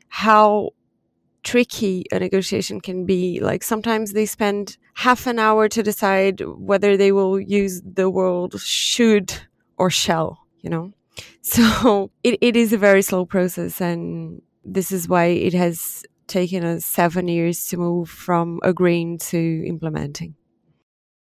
how 0.09 0.71
tricky 1.43 2.05
a 2.11 2.19
negotiation 2.19 2.79
can 2.81 3.05
be. 3.05 3.39
Like 3.39 3.63
sometimes 3.63 4.13
they 4.13 4.27
spend 4.27 4.77
half 4.93 5.25
an 5.25 5.39
hour 5.39 5.67
to 5.69 5.81
decide 5.81 6.41
whether 6.41 6.97
they 6.97 7.11
will 7.11 7.39
use 7.39 7.81
the 7.81 8.09
word 8.09 8.59
should 8.59 9.33
or 9.77 9.89
shall 9.89 10.41
you 10.61 10.69
know? 10.69 10.93
So 11.43 12.11
it, 12.23 12.37
it 12.39 12.55
is 12.55 12.71
a 12.71 12.77
very 12.77 13.01
slow 13.01 13.25
process 13.25 13.81
and 13.81 14.41
this 14.63 14.91
is 14.91 15.07
why 15.07 15.25
it 15.25 15.53
has 15.53 16.03
taken 16.27 16.63
us 16.63 16.85
seven 16.85 17.27
years 17.27 17.67
to 17.67 17.77
move 17.77 18.09
from 18.09 18.59
agreeing 18.63 19.17
to 19.17 19.65
implementing. 19.67 20.35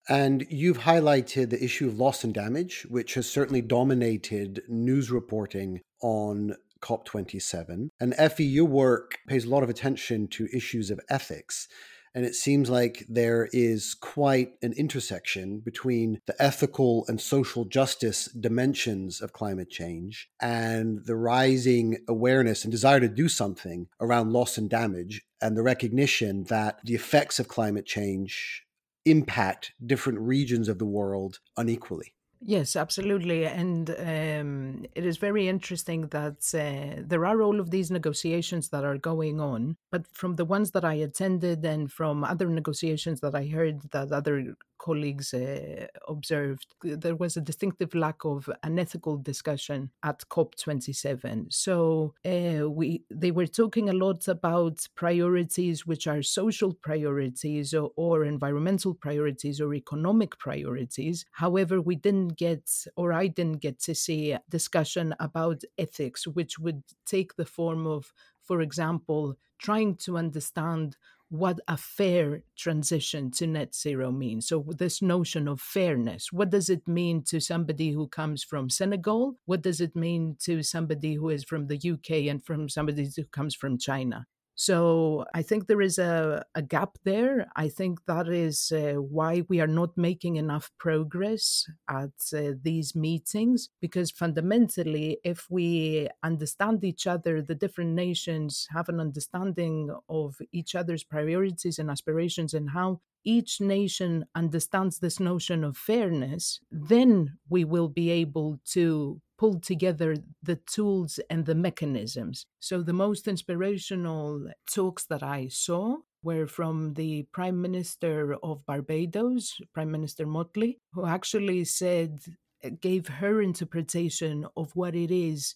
And 0.09 0.45
you've 0.51 0.79
highlighted 0.79 1.51
the 1.51 1.63
issue 1.63 1.87
of 1.87 1.99
loss 1.99 2.25
and 2.25 2.35
damage, 2.35 2.87
which 2.91 3.15
has 3.15 3.31
certainly 3.31 3.63
dominated 3.63 4.63
news 4.69 5.11
reporting 5.11 5.81
on 6.03 6.57
COP27. 6.83 7.91
And 8.01 8.15
Effie, 8.17 8.45
your 8.45 8.65
work 8.65 9.19
pays 9.29 9.45
a 9.45 9.49
lot 9.49 9.63
of 9.63 9.71
attention 9.71 10.27
to 10.29 10.49
issues 10.53 10.91
of 10.91 11.01
ethics. 11.09 11.69
And 12.15 12.25
it 12.25 12.35
seems 12.35 12.69
like 12.69 13.07
there 13.09 13.49
is 13.53 13.95
quite 13.95 14.55
an 14.63 14.73
intersection 14.73 15.61
between 15.61 16.21
the 16.27 16.35
ethical 16.43 17.05
and 17.07 17.21
social 17.21 17.65
justice 17.65 18.27
dimensions 18.27 19.21
of 19.21 19.33
climate 19.33 19.71
change 19.71 20.29
and 20.41 21.05
the 21.07 21.15
rising 21.15 21.99
awareness 22.09 22.65
and 22.65 22.73
desire 22.73 23.01
to 23.01 23.09
do 23.09 23.29
something 23.29 23.87
around 24.01 24.33
loss 24.33 24.59
and 24.59 24.69
damage, 24.69 25.23
and 25.41 25.57
the 25.57 25.63
recognition 25.63 26.45
that 26.45 26.81
the 26.85 26.95
effects 26.95 27.39
of 27.39 27.49
climate 27.49 27.87
change 27.87 28.65
impact 29.05 29.73
different 29.85 30.19
regions 30.19 30.69
of 30.69 30.79
the 30.79 30.85
world 30.85 31.39
unequally. 31.57 32.15
Yes, 32.43 32.75
absolutely. 32.75 33.45
And 33.45 33.91
um, 33.91 34.87
it 34.95 35.05
is 35.05 35.19
very 35.19 35.47
interesting 35.47 36.07
that 36.09 36.39
uh, 36.55 37.03
there 37.07 37.27
are 37.27 37.43
all 37.43 37.61
of 37.61 37.71
these 37.71 37.91
negotiations 37.91 38.71
that 38.71 38.83
are 38.83 38.97
going 38.97 39.41
on. 39.41 39.77
But 39.91 40.07
from 40.09 40.37
the 40.37 40.47
ones 40.47 40.71
that 40.71 40.85
I 40.85 40.95
attended 40.95 41.65
and 41.67 41.93
from 41.93 42.25
other 42.25 42.49
negotiations 42.49 43.21
that 43.21 43.35
I 43.35 43.47
heard 43.47 43.83
that 43.93 44.11
other 44.11 44.55
colleagues 44.81 45.35
uh, 45.35 45.87
observed, 46.09 46.75
there 46.83 47.15
was 47.15 47.37
a 47.37 47.41
distinctive 47.41 47.95
lack 47.95 48.25
of 48.25 48.49
an 48.63 48.79
ethical 48.79 49.17
discussion 49.17 49.91
at 50.03 50.25
COP27. 50.31 51.53
So 51.53 52.15
uh, 52.25 52.69
we 52.71 53.05
they 53.11 53.31
were 53.31 53.47
talking 53.47 53.91
a 53.91 54.01
lot 54.07 54.27
about 54.27 54.87
priorities 54.95 55.87
which 55.87 56.07
are 56.07 56.23
social 56.23 56.73
priorities 56.73 57.75
or, 57.75 57.91
or 57.97 58.25
environmental 58.25 58.95
priorities 58.95 59.61
or 59.61 59.75
economic 59.75 60.39
priorities. 60.39 61.27
However, 61.33 61.81
we 61.81 61.97
didn't 61.97 62.37
get, 62.37 62.65
or 62.97 63.13
I 63.13 63.27
didn't 63.27 63.61
get 63.61 63.79
to 63.81 63.95
see 63.95 64.33
a 64.33 64.43
discussion 64.49 65.15
about 65.21 65.63
ethics, 65.79 66.27
which 66.27 66.59
would 66.59 66.83
take 67.05 67.37
the 67.37 67.45
form 67.45 67.87
of, 67.87 68.13
for 68.43 68.61
example, 68.63 69.37
trying 69.59 69.95
to 69.95 70.17
understand 70.17 70.97
what 71.31 71.61
a 71.69 71.77
fair 71.77 72.43
transition 72.57 73.31
to 73.31 73.47
net 73.47 73.73
zero 73.75 74.11
means. 74.11 74.49
So, 74.49 74.65
this 74.77 75.01
notion 75.01 75.47
of 75.47 75.61
fairness, 75.61 76.33
what 76.33 76.51
does 76.51 76.69
it 76.69 76.87
mean 76.89 77.23
to 77.29 77.41
somebody 77.41 77.93
who 77.93 78.09
comes 78.09 78.43
from 78.43 78.69
Senegal? 78.69 79.37
What 79.47 79.63
does 79.63 79.81
it 79.81 79.95
mean 79.95 80.37
to 80.43 80.63
somebody 80.65 81.15
who 81.15 81.29
is 81.31 81.45
from 81.45 81.69
the 81.69 81.77
UK 81.77 82.29
and 82.29 82.45
from 82.45 82.69
somebody 82.69 83.09
who 83.17 83.25
comes 83.27 83.55
from 83.55 83.79
China? 83.79 84.27
So 84.61 85.25
I 85.33 85.41
think 85.41 85.69
there 85.69 85.81
is 85.81 85.99
a, 85.99 86.45
a 86.55 86.61
gap 86.61 86.99
there. 87.05 87.51
I 87.57 87.71
think 87.71 88.05
that 88.05 88.29
is 88.29 88.71
uh, 88.71 89.01
why 89.01 89.43
we 89.49 89.59
are 89.59 89.67
not 89.67 89.97
making 89.97 90.37
enough 90.37 90.71
progress 90.79 91.65
at 91.89 92.11
uh, 92.37 92.53
these 92.63 92.95
meetings, 92.95 93.71
because 93.81 94.11
fundamentally, 94.11 95.19
if 95.25 95.47
we 95.49 96.09
understand 96.23 96.85
each 96.85 97.07
other, 97.07 97.41
the 97.41 97.55
different 97.55 97.93
nations 97.93 98.67
have 98.69 98.91
an 98.91 99.01
understanding 99.01 99.97
of 100.11 100.37
each 100.53 100.75
other's 100.75 101.05
priorities 101.05 101.79
and 101.79 101.91
aspirations 101.91 102.53
and 102.53 102.69
how 102.69 103.01
each 103.25 103.63
nation 103.63 104.27
understands 104.35 104.99
this 104.99 105.19
notion 105.19 105.65
of 105.65 105.79
fairness, 105.79 106.61
then 106.71 107.39
we 107.49 107.65
will 107.65 107.89
be 107.89 108.11
able 108.11 108.61
to 108.67 109.23
pulled 109.41 109.63
together 109.63 110.17
the 110.43 110.57
tools 110.57 111.19
and 111.31 111.47
the 111.47 111.55
mechanisms. 111.55 112.45
So 112.59 112.83
the 112.83 112.93
most 112.93 113.27
inspirational 113.27 114.51
talks 114.71 115.07
that 115.07 115.23
I 115.23 115.49
saw 115.49 115.97
were 116.23 116.47
from 116.47 116.93
the 116.93 117.23
Prime 117.33 117.59
Minister 117.63 118.37
of 118.43 118.67
Barbados, 118.67 119.59
Prime 119.73 119.91
Minister 119.91 120.27
Mottley, 120.27 120.77
who 120.93 121.07
actually 121.07 121.65
said, 121.65 122.21
uh, 122.63 122.69
gave 122.83 123.09
her 123.09 123.41
interpretation 123.41 124.47
of 124.59 124.77
what 124.77 124.95
it 124.95 125.11
is 125.11 125.55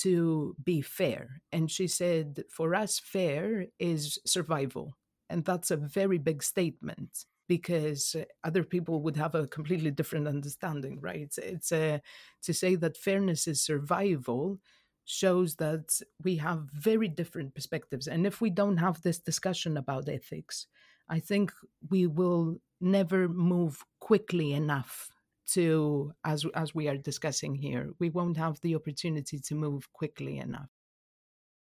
to 0.00 0.54
be 0.62 0.82
fair. 0.82 1.40
And 1.50 1.70
she 1.70 1.86
said, 1.86 2.44
for 2.50 2.74
us, 2.74 3.00
fair 3.02 3.64
is 3.78 4.18
survival. 4.26 4.92
And 5.30 5.42
that's 5.46 5.70
a 5.70 5.78
very 5.78 6.18
big 6.18 6.42
statement 6.42 7.24
because 7.48 8.16
other 8.44 8.64
people 8.64 9.02
would 9.02 9.16
have 9.16 9.34
a 9.34 9.46
completely 9.46 9.90
different 9.90 10.28
understanding, 10.28 10.98
right? 11.00 11.32
It's, 11.38 11.72
a, 11.72 11.94
uh, 11.94 11.98
to 12.42 12.54
say 12.54 12.76
that 12.76 12.96
fairness 12.96 13.46
is 13.46 13.60
survival 13.60 14.58
shows 15.04 15.56
that 15.56 16.00
we 16.22 16.36
have 16.36 16.68
very 16.72 17.08
different 17.08 17.54
perspectives. 17.54 18.06
And 18.06 18.26
if 18.26 18.40
we 18.40 18.50
don't 18.50 18.76
have 18.76 19.02
this 19.02 19.18
discussion 19.18 19.76
about 19.76 20.08
ethics, 20.08 20.66
I 21.08 21.18
think 21.18 21.52
we 21.90 22.06
will 22.06 22.58
never 22.80 23.28
move 23.28 23.82
quickly 24.00 24.52
enough 24.52 25.10
to 25.46 26.12
as 26.24 26.46
as 26.54 26.74
we 26.74 26.88
are 26.88 26.96
discussing 26.96 27.54
here 27.54 27.90
we 27.98 28.10
won't 28.10 28.36
have 28.36 28.60
the 28.60 28.74
opportunity 28.74 29.38
to 29.38 29.54
move 29.54 29.92
quickly 29.92 30.38
enough 30.38 30.70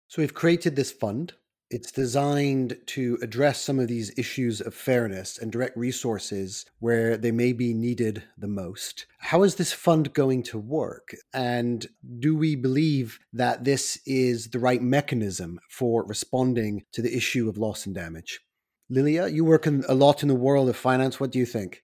so 0.08 0.22
we've 0.22 0.34
created 0.34 0.76
this 0.76 0.92
fund 0.92 1.34
it's 1.74 1.92
designed 1.92 2.78
to 2.86 3.18
address 3.24 3.60
some 3.60 3.80
of 3.80 3.88
these 3.88 4.14
issues 4.16 4.62
of 4.62 4.76
fairness 4.76 5.40
and 5.40 5.52
direct 5.52 5.76
resources 5.76 6.68
where 6.78 7.18
they 7.18 7.32
may 7.32 7.52
be 7.52 7.74
needed 7.74 8.22
the 8.38 8.48
most. 8.48 9.08
How 9.18 9.42
is 9.42 9.56
this 9.56 9.74
fund 9.74 10.14
going 10.14 10.44
to 10.44 10.60
work? 10.60 11.16
And 11.34 11.88
do 12.20 12.38
we 12.38 12.56
believe 12.56 13.18
that 13.34 13.64
this 13.64 14.00
is 14.06 14.50
the 14.50 14.60
right 14.60 14.84
mechanism 14.84 15.60
for 15.68 16.06
responding 16.06 16.84
to 16.92 17.02
the 17.02 17.18
issue 17.18 17.50
of 17.50 17.58
loss 17.58 17.88
and 17.88 17.96
damage? 17.96 18.42
Lilia, 18.88 19.26
you 19.28 19.44
work 19.44 19.66
in, 19.66 19.84
a 19.90 19.96
lot 19.96 20.22
in 20.22 20.28
the 20.28 20.36
world 20.36 20.70
of 20.70 20.76
finance. 20.76 21.20
What 21.20 21.32
do 21.32 21.40
you 21.40 21.46
think? 21.48 21.82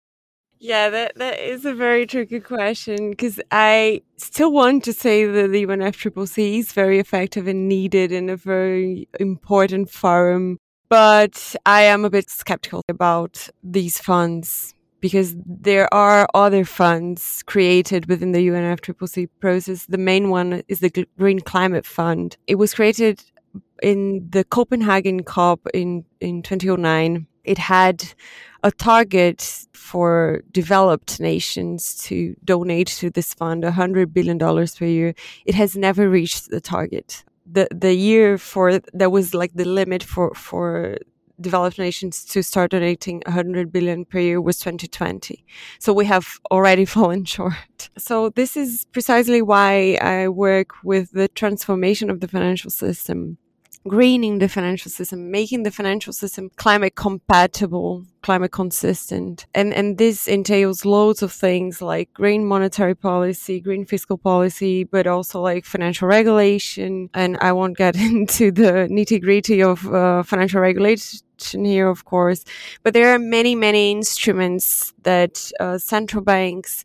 Yeah, 0.62 0.90
that, 0.90 1.16
that 1.16 1.40
is 1.40 1.66
a 1.66 1.74
very 1.74 2.06
tricky 2.06 2.42
question 2.42 3.12
because 3.12 3.40
I 3.50 4.02
still 4.18 4.52
want 4.52 4.84
to 4.84 4.94
say 4.94 5.26
that 5.26 5.52
the 5.52 5.66
UNFCCC 5.66 6.60
is 6.60 6.74
very 6.74 7.00
effective 7.00 7.48
and 7.48 7.70
needed 7.70 8.12
in 8.12 8.30
a 8.30 8.36
very 8.36 9.08
important 9.20 9.90
forum 9.90 10.58
But 10.90 11.56
I 11.66 11.84
am 11.84 12.04
a 12.04 12.10
bit 12.10 12.30
skeptical 12.30 12.82
about 12.90 13.48
these 13.64 14.00
funds 14.00 14.74
because 15.00 15.36
there 15.46 15.92
are 15.94 16.28
other 16.34 16.66
funds 16.66 17.44
created 17.46 18.08
within 18.08 18.34
the 18.34 18.46
UNFCCC 18.48 19.30
process. 19.40 19.86
The 19.86 19.98
main 19.98 20.30
one 20.30 20.64
is 20.68 20.82
the 20.82 21.08
Green 21.18 21.40
Climate 21.40 21.86
Fund. 21.86 22.36
It 22.48 22.56
was 22.56 22.74
created 22.74 23.24
in 23.82 24.28
the 24.30 24.44
Copenhagen 24.44 25.24
COP 25.24 25.68
in, 25.74 26.04
in 26.20 26.42
2009. 26.42 27.28
It 27.44 27.58
had 27.58 28.14
a 28.64 28.72
target 28.72 29.68
for 29.74 30.44
developed 30.52 31.20
nations 31.20 31.96
to 32.04 32.36
donate 32.44 32.88
to 32.88 33.10
this 33.10 33.34
fund 33.34 33.64
$100 33.64 34.14
billion 34.14 34.38
per 34.38 34.86
year. 34.86 35.16
It 35.46 35.56
has 35.56 35.76
never 35.76 36.10
reached 36.10 36.50
the 36.50 36.62
target. 36.62 37.24
The, 37.52 37.68
the 37.72 37.96
year 37.96 38.38
for 38.38 38.80
that 38.94 39.12
was 39.12 39.34
like 39.34 39.54
the 39.54 39.66
limit 39.66 40.04
for, 40.04 40.34
for 40.36 40.98
developed 41.42 41.80
nations 41.80 42.26
to 42.26 42.44
start 42.44 42.72
donating 42.72 43.22
100 43.26 43.72
billion 43.72 44.06
per 44.06 44.20
year 44.20 44.42
was 44.42 44.60
2020. 44.60 45.46
So 45.80 45.94
we 45.94 46.06
have 46.06 46.40
already 46.52 46.86
fallen 46.96 47.26
short. 47.26 47.90
So 47.98 48.30
this 48.30 48.58
is 48.58 48.86
precisely 48.92 49.42
why 49.42 49.98
I 50.02 50.28
work 50.28 50.72
with 50.84 51.12
the 51.12 51.28
transformation 51.30 52.10
of 52.10 52.20
the 52.20 52.28
financial 52.28 52.70
system 52.70 53.38
greening 53.88 54.40
the 54.40 54.50
financial 54.50 54.92
system, 54.92 55.32
making 55.32 55.64
the 55.64 55.72
financial 55.72 56.14
system 56.14 56.50
climate 56.56 56.96
compatible, 56.96 58.06
climate 58.22 58.52
consistent. 58.52 59.46
And, 59.56 59.74
and 59.74 59.98
this 59.98 60.28
entails 60.28 60.86
loads 60.86 61.24
of 61.24 61.32
things 61.32 61.82
like 61.82 62.14
green 62.14 62.46
monetary 62.46 62.96
policy, 62.96 63.60
green 63.60 63.86
fiscal 63.86 64.18
policy, 64.18 64.84
but 64.84 65.08
also 65.08 65.42
like 65.42 65.66
financial 65.66 66.08
regulation. 66.08 67.10
And 67.14 67.38
I 67.42 67.52
won't 67.54 67.78
get 67.78 67.96
into 68.10 68.52
the 68.52 68.88
nitty 68.90 69.22
gritty 69.22 69.64
of 69.64 69.88
uh, 69.88 70.24
financial 70.24 70.62
regulation 70.62 71.22
here, 71.54 71.88
of 71.88 72.04
course, 72.04 72.44
but 72.84 72.94
there 72.94 73.14
are 73.14 73.20
many, 73.20 73.56
many 73.56 73.92
instruments 73.92 74.94
that 75.04 75.52
uh, 75.62 75.78
central 75.78 76.22
banks 76.22 76.84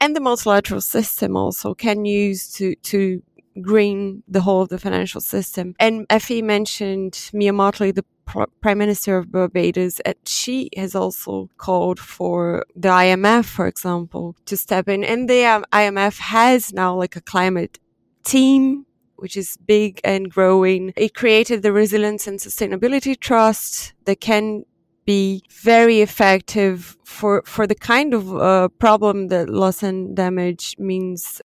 and 0.00 0.14
the 0.14 0.20
multilateral 0.20 0.82
system 0.82 1.36
also 1.36 1.74
can 1.74 2.04
use 2.04 2.52
to, 2.52 2.74
to 2.76 3.22
green 3.60 4.22
the 4.28 4.40
whole 4.40 4.62
of 4.62 4.68
the 4.68 4.78
financial 4.78 5.20
system. 5.20 5.74
And 5.78 6.06
Effie 6.10 6.42
mentioned 6.42 7.30
Mia 7.32 7.52
Mottley, 7.52 7.94
the 7.94 8.04
Prime 8.24 8.78
Minister 8.78 9.18
of 9.18 9.30
Barbados, 9.30 10.00
and 10.00 10.16
she 10.24 10.70
has 10.76 10.94
also 10.94 11.50
called 11.58 12.00
for 12.00 12.64
the 12.74 12.88
IMF, 12.88 13.44
for 13.44 13.66
example, 13.66 14.36
to 14.46 14.56
step 14.56 14.88
in. 14.88 15.04
And 15.04 15.28
the 15.28 15.44
um, 15.44 15.64
IMF 15.72 16.18
has 16.18 16.72
now 16.72 16.94
like 16.96 17.16
a 17.16 17.20
climate 17.20 17.78
team 18.24 18.86
which 19.16 19.36
is 19.36 19.56
big 19.56 20.00
and 20.04 20.30
growing. 20.30 20.92
It 20.96 21.14
created 21.14 21.62
the 21.62 21.72
Resilience 21.72 22.26
and 22.26 22.38
Sustainability 22.38 23.18
Trust 23.18 23.94
that 24.04 24.20
can 24.20 24.64
be 25.06 25.42
very 25.50 26.00
effective 26.00 26.96
for, 27.04 27.42
for 27.46 27.66
the 27.66 27.74
kind 27.74 28.14
of 28.14 28.34
uh, 28.34 28.68
problem 28.78 29.28
that 29.28 29.48
loss 29.48 29.82
and 29.82 30.16
damage 30.16 30.76
means 30.78 31.40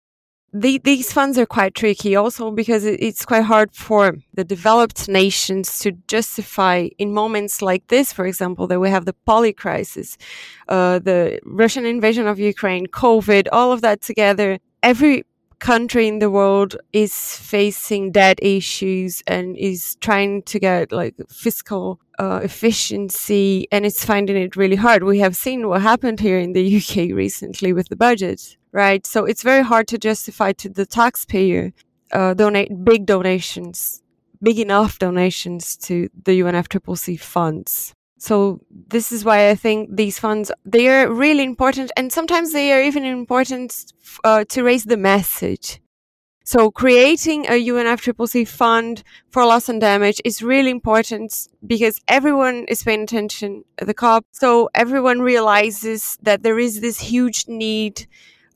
the, 0.54 0.78
these 0.78 1.12
funds 1.12 1.36
are 1.36 1.46
quite 1.46 1.74
tricky 1.74 2.14
also 2.14 2.52
because 2.52 2.84
it, 2.84 3.02
it's 3.02 3.26
quite 3.26 3.42
hard 3.42 3.74
for 3.74 4.16
the 4.34 4.44
developed 4.44 5.08
nations 5.08 5.80
to 5.80 5.90
justify 6.06 6.88
in 6.96 7.12
moments 7.12 7.60
like 7.60 7.88
this, 7.88 8.12
for 8.12 8.24
example, 8.24 8.68
that 8.68 8.78
we 8.78 8.88
have 8.88 9.04
the 9.04 9.14
poly 9.26 9.52
crisis, 9.52 10.16
uh, 10.68 11.00
the 11.00 11.40
Russian 11.44 11.84
invasion 11.84 12.28
of 12.28 12.38
Ukraine, 12.38 12.86
COVID, 12.86 13.48
all 13.50 13.72
of 13.72 13.80
that 13.80 14.00
together. 14.00 14.58
Every 14.80 15.24
country 15.58 16.06
in 16.06 16.20
the 16.20 16.30
world 16.30 16.76
is 16.92 17.36
facing 17.36 18.12
debt 18.12 18.38
issues 18.40 19.24
and 19.26 19.56
is 19.56 19.96
trying 20.00 20.42
to 20.42 20.60
get 20.60 20.92
like 20.92 21.16
fiscal 21.28 21.98
uh, 22.20 22.40
efficiency 22.44 23.66
and 23.72 23.84
it's 23.84 24.04
finding 24.04 24.36
it 24.36 24.54
really 24.54 24.76
hard. 24.76 25.02
We 25.02 25.18
have 25.18 25.34
seen 25.34 25.66
what 25.66 25.82
happened 25.82 26.20
here 26.20 26.38
in 26.38 26.52
the 26.52 26.76
UK 26.76 27.12
recently 27.12 27.72
with 27.72 27.88
the 27.88 27.96
budget 27.96 28.56
right? 28.74 29.06
So 29.06 29.24
it's 29.24 29.42
very 29.42 29.62
hard 29.62 29.88
to 29.88 29.98
justify 29.98 30.52
to 30.54 30.68
the 30.68 30.84
taxpayer 30.84 31.72
uh, 32.12 32.34
donate 32.34 32.84
big 32.84 33.06
donations, 33.06 34.02
big 34.42 34.58
enough 34.58 34.98
donations 34.98 35.76
to 35.76 36.10
the 36.24 36.40
UNFCCC 36.40 37.18
funds. 37.18 37.94
So 38.18 38.60
this 38.70 39.12
is 39.12 39.24
why 39.24 39.50
I 39.50 39.54
think 39.54 39.96
these 39.96 40.18
funds 40.18 40.50
they 40.64 40.88
are 40.88 41.10
really 41.12 41.44
important, 41.44 41.92
and 41.96 42.12
sometimes 42.12 42.52
they 42.52 42.72
are 42.72 42.82
even 42.82 43.04
important 43.04 43.92
uh, 44.24 44.44
to 44.48 44.62
raise 44.62 44.84
the 44.84 44.96
message. 44.96 45.80
So 46.46 46.70
creating 46.70 47.46
a 47.46 47.66
UNFCCC 47.68 48.46
fund 48.46 49.02
for 49.30 49.46
loss 49.46 49.68
and 49.70 49.80
damage 49.80 50.20
is 50.26 50.42
really 50.42 50.70
important 50.70 51.48
because 51.66 52.00
everyone 52.06 52.66
is 52.68 52.82
paying 52.82 53.04
attention 53.04 53.64
at 53.78 53.86
the 53.86 53.94
COP. 53.94 54.26
So 54.30 54.68
everyone 54.74 55.20
realizes 55.20 56.18
that 56.22 56.42
there 56.42 56.58
is 56.58 56.80
this 56.80 57.00
huge 57.00 57.46
need 57.48 58.06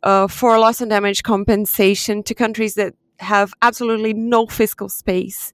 uh, 0.02 0.28
for 0.28 0.58
loss 0.58 0.80
and 0.80 0.90
damage 0.90 1.22
compensation 1.22 2.22
to 2.22 2.34
countries 2.34 2.74
that 2.74 2.94
have 3.18 3.52
absolutely 3.62 4.14
no 4.14 4.46
fiscal 4.46 4.88
space. 4.88 5.52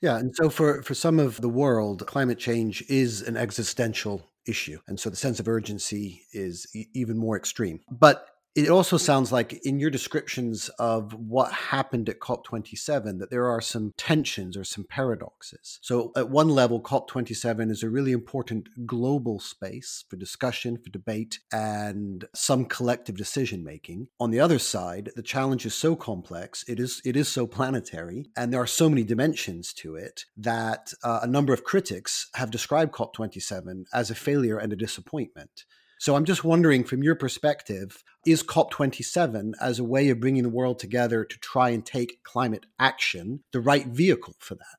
Yeah, 0.00 0.18
and 0.18 0.34
so 0.34 0.50
for, 0.50 0.82
for 0.82 0.94
some 0.94 1.18
of 1.18 1.40
the 1.40 1.48
world, 1.48 2.06
climate 2.06 2.38
change 2.38 2.82
is 2.88 3.22
an 3.22 3.36
existential 3.36 4.22
issue. 4.46 4.78
And 4.86 5.00
so 5.00 5.10
the 5.10 5.16
sense 5.16 5.40
of 5.40 5.48
urgency 5.48 6.22
is 6.32 6.66
e- 6.74 6.86
even 6.94 7.16
more 7.16 7.36
extreme. 7.36 7.80
But 7.90 8.26
it 8.56 8.70
also 8.70 8.96
sounds 8.96 9.30
like 9.30 9.52
in 9.66 9.78
your 9.78 9.90
descriptions 9.90 10.70
of 10.78 11.12
what 11.12 11.52
happened 11.52 12.08
at 12.08 12.20
COP27 12.20 13.18
that 13.18 13.30
there 13.30 13.46
are 13.46 13.60
some 13.60 13.92
tensions 13.98 14.56
or 14.56 14.64
some 14.64 14.84
paradoxes. 14.84 15.78
So, 15.82 16.10
at 16.16 16.30
one 16.30 16.48
level, 16.48 16.80
COP27 16.80 17.70
is 17.70 17.82
a 17.82 17.90
really 17.90 18.12
important 18.12 18.86
global 18.86 19.38
space 19.40 20.04
for 20.08 20.16
discussion, 20.16 20.78
for 20.78 20.88
debate, 20.88 21.40
and 21.52 22.24
some 22.34 22.64
collective 22.64 23.16
decision 23.16 23.62
making. 23.62 24.08
On 24.18 24.30
the 24.30 24.40
other 24.40 24.58
side, 24.58 25.10
the 25.14 25.22
challenge 25.22 25.66
is 25.66 25.74
so 25.74 25.94
complex, 25.94 26.64
it 26.66 26.80
is 26.80 27.02
it 27.04 27.14
is 27.14 27.28
so 27.28 27.46
planetary, 27.46 28.30
and 28.36 28.52
there 28.52 28.62
are 28.62 28.66
so 28.66 28.88
many 28.88 29.04
dimensions 29.04 29.74
to 29.74 29.96
it 29.96 30.24
that 30.34 30.94
uh, 31.04 31.20
a 31.22 31.26
number 31.26 31.52
of 31.52 31.62
critics 31.62 32.30
have 32.34 32.50
described 32.50 32.92
COP27 32.92 33.84
as 33.92 34.10
a 34.10 34.14
failure 34.14 34.56
and 34.56 34.72
a 34.72 34.76
disappointment. 34.76 35.66
So 35.98 36.14
I'm 36.14 36.24
just 36.24 36.44
wondering, 36.44 36.84
from 36.84 37.02
your 37.02 37.14
perspective, 37.14 38.02
is 38.26 38.42
COP27 38.42 39.52
as 39.60 39.78
a 39.78 39.84
way 39.84 40.10
of 40.10 40.20
bringing 40.20 40.42
the 40.42 40.48
world 40.48 40.78
together 40.78 41.24
to 41.24 41.38
try 41.38 41.70
and 41.70 41.84
take 41.84 42.22
climate 42.22 42.66
action 42.78 43.40
the 43.52 43.60
right 43.60 43.86
vehicle 43.86 44.34
for 44.38 44.56
that? 44.56 44.76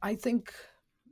I 0.00 0.14
think 0.14 0.52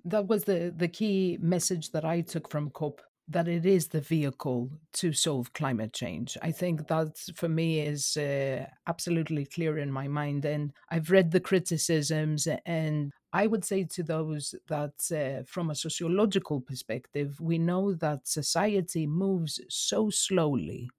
that 0.04 0.26
was 0.26 0.44
the, 0.44 0.72
the 0.74 0.88
key 0.88 1.38
message 1.40 1.90
that 1.90 2.04
I 2.04 2.22
took 2.22 2.50
from 2.50 2.70
COP 2.70 3.02
that 3.28 3.48
it 3.48 3.64
is 3.64 3.88
the 3.88 4.00
vehicle 4.00 4.70
to 4.94 5.12
solve 5.12 5.52
climate 5.52 5.92
change. 5.92 6.36
I 6.42 6.50
think 6.50 6.88
that 6.88 7.16
for 7.34 7.48
me 7.48 7.80
is 7.80 8.16
uh, 8.16 8.66
absolutely 8.86 9.46
clear 9.46 9.78
in 9.78 9.92
my 9.92 10.08
mind. 10.08 10.44
And 10.44 10.72
I've 10.90 11.10
read 11.10 11.30
the 11.30 11.40
criticisms, 11.40 12.48
and 12.66 13.12
I 13.32 13.46
would 13.46 13.64
say 13.64 13.84
to 13.84 14.02
those 14.02 14.54
that, 14.68 14.96
uh, 15.10 15.44
from 15.44 15.70
a 15.70 15.74
sociological 15.74 16.60
perspective, 16.60 17.40
we 17.40 17.58
know 17.58 17.94
that 17.94 18.26
society 18.28 19.06
moves 19.06 19.60
so 19.68 20.10
slowly. 20.10 20.90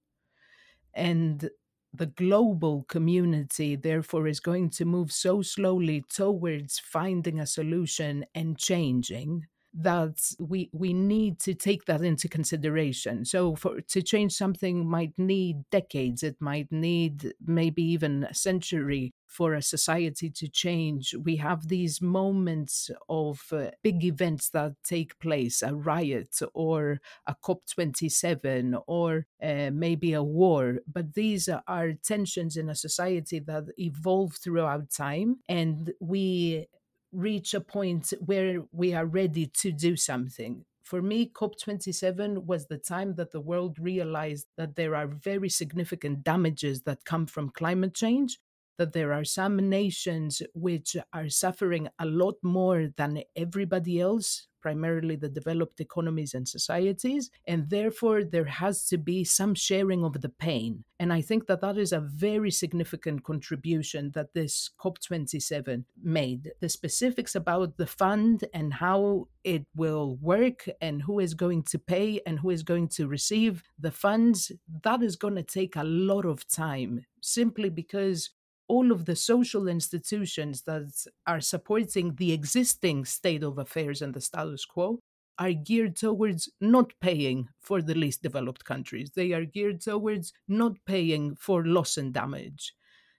And 0.94 1.50
the 1.94 2.08
global 2.08 2.84
community, 2.84 3.76
therefore, 3.76 4.28
is 4.28 4.40
going 4.40 4.70
to 4.72 4.86
move 4.86 5.12
so 5.12 5.42
slowly 5.42 6.04
towards 6.10 6.80
finding 6.80 7.40
a 7.40 7.46
solution 7.46 8.26
and 8.34 8.58
changing 8.58 9.46
that 9.74 10.20
we 10.40 10.70
we 10.72 10.94
need 10.94 11.40
to 11.40 11.54
take 11.54 11.86
that 11.86 12.02
into 12.02 12.28
consideration. 12.28 13.26
So 13.26 13.56
for 13.56 13.82
to 13.82 14.02
change 14.02 14.34
something 14.34 14.88
might 14.88 15.14
need 15.18 15.70
decades. 15.72 16.24
It 16.24 16.38
might 16.40 16.72
need 16.72 17.34
maybe 17.46 17.84
even 17.84 18.24
a 18.24 18.34
century 18.34 19.14
for 19.26 19.56
a 19.56 19.64
society 19.64 20.30
to 20.30 20.48
change. 20.48 21.16
We 21.16 21.38
have 21.38 21.68
these 21.68 22.02
moments 22.02 22.92
of 23.10 23.42
uh, 23.52 23.72
big 23.82 24.04
events 24.04 24.50
that 24.50 24.76
take 24.84 25.18
place 25.20 25.64
a 25.64 25.74
riot 25.74 26.40
or 26.54 27.00
a 27.26 27.36
cop27 27.44 28.80
or 28.86 29.26
uh, 29.42 29.72
maybe 29.74 30.14
a 30.14 30.22
war. 30.22 30.80
But 30.86 31.16
these 31.16 31.50
are 31.50 31.94
tensions 31.94 32.58
in 32.58 32.70
a 32.70 32.76
society 32.76 33.40
that 33.40 33.66
evolve 33.80 34.36
throughout 34.36 34.92
time 34.92 35.38
and 35.50 35.94
we 36.00 36.68
reach 37.14 37.54
a 37.54 37.62
point 37.62 38.14
where 38.26 38.64
we 38.72 38.94
are 38.94 39.06
ready 39.06 39.48
to 39.62 39.72
do 39.72 39.96
something. 39.96 40.66
For 40.84 41.02
me, 41.02 41.32
COP27 41.34 42.46
was 42.46 42.68
the 42.68 42.78
time 42.78 43.16
that 43.16 43.32
the 43.32 43.40
world 43.40 43.80
realized 43.80 44.48
that 44.58 44.76
there 44.76 44.96
are 44.96 45.08
very 45.08 45.50
significant 45.50 46.24
damages 46.24 46.82
that 46.82 47.06
come 47.06 47.26
from 47.26 47.52
climate 47.52 47.94
change 47.94 48.40
that 48.78 48.94
there 48.94 49.14
are 49.14 49.24
some 49.24 49.70
nations 49.70 50.42
which 50.54 50.96
are 51.12 51.30
suffering 51.30 51.88
a 52.00 52.06
lot 52.06 52.36
more 52.44 52.90
than 52.96 53.24
everybody 53.36 54.00
else 54.00 54.48
primarily 54.64 55.18
the 55.18 55.28
developed 55.28 55.82
economies 55.82 56.34
and 56.34 56.48
societies. 56.48 57.30
And 57.46 57.70
therefore, 57.70 58.24
there 58.24 58.46
has 58.46 58.88
to 58.88 58.98
be 58.98 59.26
some 59.26 59.54
sharing 59.54 60.06
of 60.06 60.22
the 60.22 60.30
pain. 60.30 60.86
And 61.02 61.12
I 61.12 61.20
think 61.22 61.48
that 61.48 61.60
that 61.60 61.78
is 61.78 61.92
a 61.92 62.00
very 62.00 62.50
significant 62.50 63.26
contribution 63.26 64.12
that 64.16 64.34
this 64.34 64.70
COP27 64.82 65.84
made. 66.02 66.54
The 66.62 66.70
specifics 66.70 67.36
about 67.36 67.76
the 67.76 67.86
fund 67.86 68.46
and 68.54 68.74
how 68.76 69.28
it 69.44 69.66
will 69.76 70.16
work 70.22 70.70
and 70.80 71.02
who 71.02 71.20
is 71.20 71.34
going 71.34 71.64
to 71.64 71.78
pay 71.78 72.22
and 72.26 72.40
who 72.40 72.50
is 72.50 72.64
going 72.64 72.88
to 72.96 73.08
receive 73.08 73.64
the 73.78 73.92
funds, 73.92 74.54
that 74.84 75.04
is 75.04 75.18
going 75.18 75.36
to 75.36 75.44
take 75.44 75.76
a 75.76 75.84
lot 75.84 76.26
of 76.26 76.48
time 76.48 77.06
simply 77.20 77.70
because 77.70 78.30
all 78.68 78.92
of 78.92 79.06
the 79.06 79.16
social 79.16 79.68
institutions 79.68 80.62
that 80.64 81.06
are 81.28 81.42
supporting 81.42 82.16
the 82.16 82.32
existing 82.32 83.06
state 83.06 83.44
of 83.44 83.58
affairs 83.58 84.02
and 84.02 84.14
the 84.14 84.22
status 84.22 84.66
quo 84.66 85.00
are 85.40 85.54
geared 85.54 85.96
towards 85.96 86.50
not 86.62 86.94
paying 87.02 87.50
for 87.60 87.82
the 87.82 87.96
least 87.96 88.22
developed 88.22 88.64
countries. 88.66 89.12
They 89.16 89.32
are 89.34 89.46
geared 89.46 89.82
towards 89.82 90.34
not 90.48 90.74
paying 90.86 91.36
for 91.36 91.66
loss 91.66 91.98
and 91.98 92.14
damage. 92.14 92.74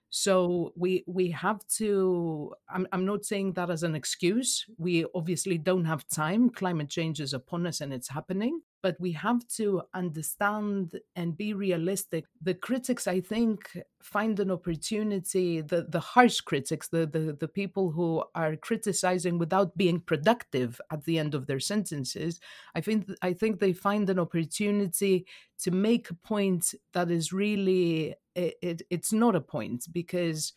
So 0.09 0.71
we 0.77 1.03
we 1.07 1.31
have 1.31 1.59
to 1.77 2.53
I'm 2.69 2.87
I'm 2.93 3.05
not 3.05 3.25
saying 3.25 3.53
that 3.53 3.69
as 3.69 3.83
an 3.83 3.95
excuse. 3.95 4.65
We 4.77 5.05
obviously 5.13 5.57
don't 5.57 5.85
have 5.85 6.07
time. 6.07 6.49
Climate 6.49 6.89
change 6.89 7.19
is 7.19 7.33
upon 7.33 7.67
us 7.67 7.81
and 7.81 7.91
it's 7.93 8.09
happening 8.09 8.61
but 8.85 8.99
we 8.99 9.13
have 9.13 9.47
to 9.47 9.81
understand 9.95 10.99
and 11.15 11.35
be 11.35 11.55
realistic. 11.55 12.25
The 12.39 12.53
critics, 12.53 13.07
I 13.07 13.19
think, 13.19 13.75
find 13.99 14.39
an 14.39 14.51
opportunity, 14.51 15.61
the, 15.61 15.87
the 15.89 15.99
harsh 15.99 16.41
critics, 16.41 16.87
the, 16.89 17.07
the, 17.07 17.35
the 17.39 17.47
people 17.47 17.89
who 17.89 18.23
are 18.35 18.55
criticizing 18.55 19.39
without 19.39 19.75
being 19.75 19.99
productive 19.99 20.79
at 20.91 21.03
the 21.05 21.17
end 21.17 21.33
of 21.33 21.47
their 21.47 21.59
sentences, 21.59 22.39
I 22.75 22.81
think, 22.81 23.09
I 23.23 23.33
think 23.33 23.59
they 23.59 23.73
find 23.73 24.07
an 24.07 24.19
opportunity 24.19 25.25
to 25.63 25.71
make 25.71 26.11
a 26.11 26.13
point 26.13 26.75
that 26.93 27.09
is 27.09 27.33
really, 27.33 28.13
it, 28.35 28.53
it, 28.61 28.81
it's 28.91 29.11
not 29.11 29.35
a 29.35 29.41
point 29.41 29.87
because 29.91 30.53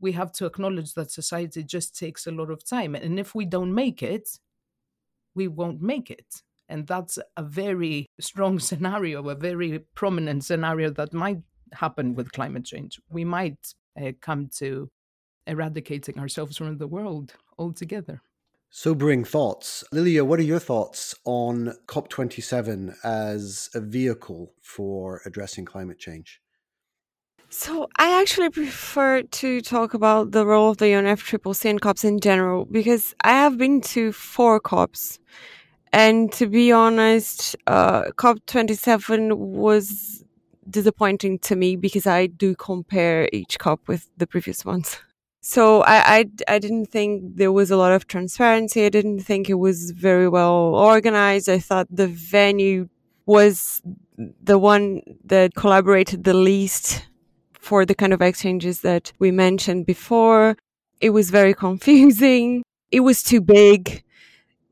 we 0.00 0.12
have 0.12 0.32
to 0.32 0.44
acknowledge 0.44 0.92
that 0.92 1.12
society 1.12 1.64
just 1.64 1.98
takes 1.98 2.26
a 2.26 2.30
lot 2.30 2.50
of 2.50 2.62
time. 2.62 2.94
And 2.94 3.18
if 3.18 3.34
we 3.34 3.46
don't 3.46 3.74
make 3.74 4.02
it, 4.02 4.38
we 5.34 5.48
won't 5.48 5.80
make 5.80 6.10
it. 6.10 6.42
And 6.70 6.86
that's 6.86 7.18
a 7.36 7.42
very 7.42 8.06
strong 8.20 8.58
scenario, 8.68 9.28
a 9.28 9.34
very 9.34 9.80
prominent 9.94 10.44
scenario 10.44 10.90
that 10.90 11.12
might 11.12 11.42
happen 11.72 12.14
with 12.14 12.32
climate 12.32 12.64
change. 12.64 12.98
We 13.10 13.24
might 13.24 13.58
uh, 14.00 14.12
come 14.20 14.48
to 14.58 14.88
eradicating 15.46 16.18
ourselves 16.18 16.56
from 16.56 16.78
the 16.78 16.86
world 16.86 17.34
altogether. 17.58 18.22
Sobering 18.72 19.24
thoughts. 19.24 19.82
Lilia, 19.90 20.24
what 20.24 20.38
are 20.38 20.44
your 20.44 20.60
thoughts 20.60 21.12
on 21.24 21.74
COP27 21.88 22.94
as 23.02 23.68
a 23.74 23.80
vehicle 23.80 24.52
for 24.62 25.22
addressing 25.26 25.64
climate 25.64 25.98
change? 25.98 26.40
So 27.48 27.88
I 27.96 28.20
actually 28.20 28.50
prefer 28.50 29.22
to 29.22 29.60
talk 29.60 29.92
about 29.92 30.30
the 30.30 30.46
role 30.46 30.70
of 30.70 30.76
the 30.76 30.84
UNFCCC 30.84 31.68
and 31.68 31.80
COPs 31.80 32.04
in 32.04 32.20
general 32.20 32.64
because 32.64 33.12
I 33.22 33.32
have 33.32 33.58
been 33.58 33.80
to 33.80 34.12
four 34.12 34.60
COPs 34.60 35.18
and 35.92 36.32
to 36.32 36.46
be 36.46 36.72
honest, 36.72 37.56
uh, 37.66 38.04
COP27 38.16 39.36
was 39.36 40.24
disappointing 40.68 41.38
to 41.40 41.56
me 41.56 41.76
because 41.76 42.06
I 42.06 42.26
do 42.26 42.54
compare 42.54 43.28
each 43.32 43.58
COP 43.58 43.88
with 43.88 44.08
the 44.16 44.26
previous 44.26 44.64
ones. 44.64 44.98
So 45.40 45.82
I, 45.82 46.18
I, 46.18 46.24
I 46.48 46.58
didn't 46.58 46.86
think 46.86 47.36
there 47.36 47.50
was 47.50 47.70
a 47.70 47.76
lot 47.76 47.92
of 47.92 48.06
transparency. 48.06 48.84
I 48.84 48.90
didn't 48.90 49.20
think 49.20 49.48
it 49.48 49.54
was 49.54 49.90
very 49.90 50.28
well 50.28 50.74
organized. 50.74 51.48
I 51.48 51.58
thought 51.58 51.88
the 51.90 52.06
venue 52.06 52.88
was 53.26 53.80
the 54.42 54.58
one 54.58 55.02
that 55.24 55.54
collaborated 55.54 56.24
the 56.24 56.34
least 56.34 57.06
for 57.58 57.86
the 57.86 57.94
kind 57.94 58.12
of 58.12 58.20
exchanges 58.20 58.82
that 58.82 59.12
we 59.18 59.30
mentioned 59.30 59.86
before. 59.86 60.56
It 61.00 61.10
was 61.10 61.30
very 61.30 61.54
confusing. 61.66 62.62
It 62.90 63.00
was 63.00 63.22
too 63.22 63.40
big 63.40 64.04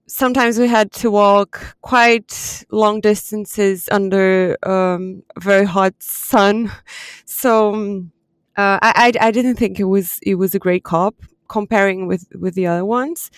sometimes 0.08 0.58
we 0.58 0.68
had 0.68 0.90
to 0.92 1.10
walk 1.10 1.76
quite 1.82 2.64
long 2.70 3.00
distances 3.00 3.88
under 3.92 4.56
um, 4.68 5.22
very 5.38 5.64
hot 5.64 5.94
sun. 6.00 6.70
So 7.26 7.72
um, 7.74 8.12
uh, 8.56 8.78
I, 8.82 9.12
I, 9.20 9.28
I 9.28 9.30
didn't 9.30 9.56
think 9.56 9.78
it 9.78 9.84
was 9.84 10.18
it 10.22 10.34
was 10.34 10.54
a 10.54 10.58
great 10.58 10.82
cop 10.82 11.14
comparing 11.48 12.06
with 12.08 12.26
with 12.34 12.54
the 12.54 12.66
other 12.66 12.84
ones. 12.84 13.30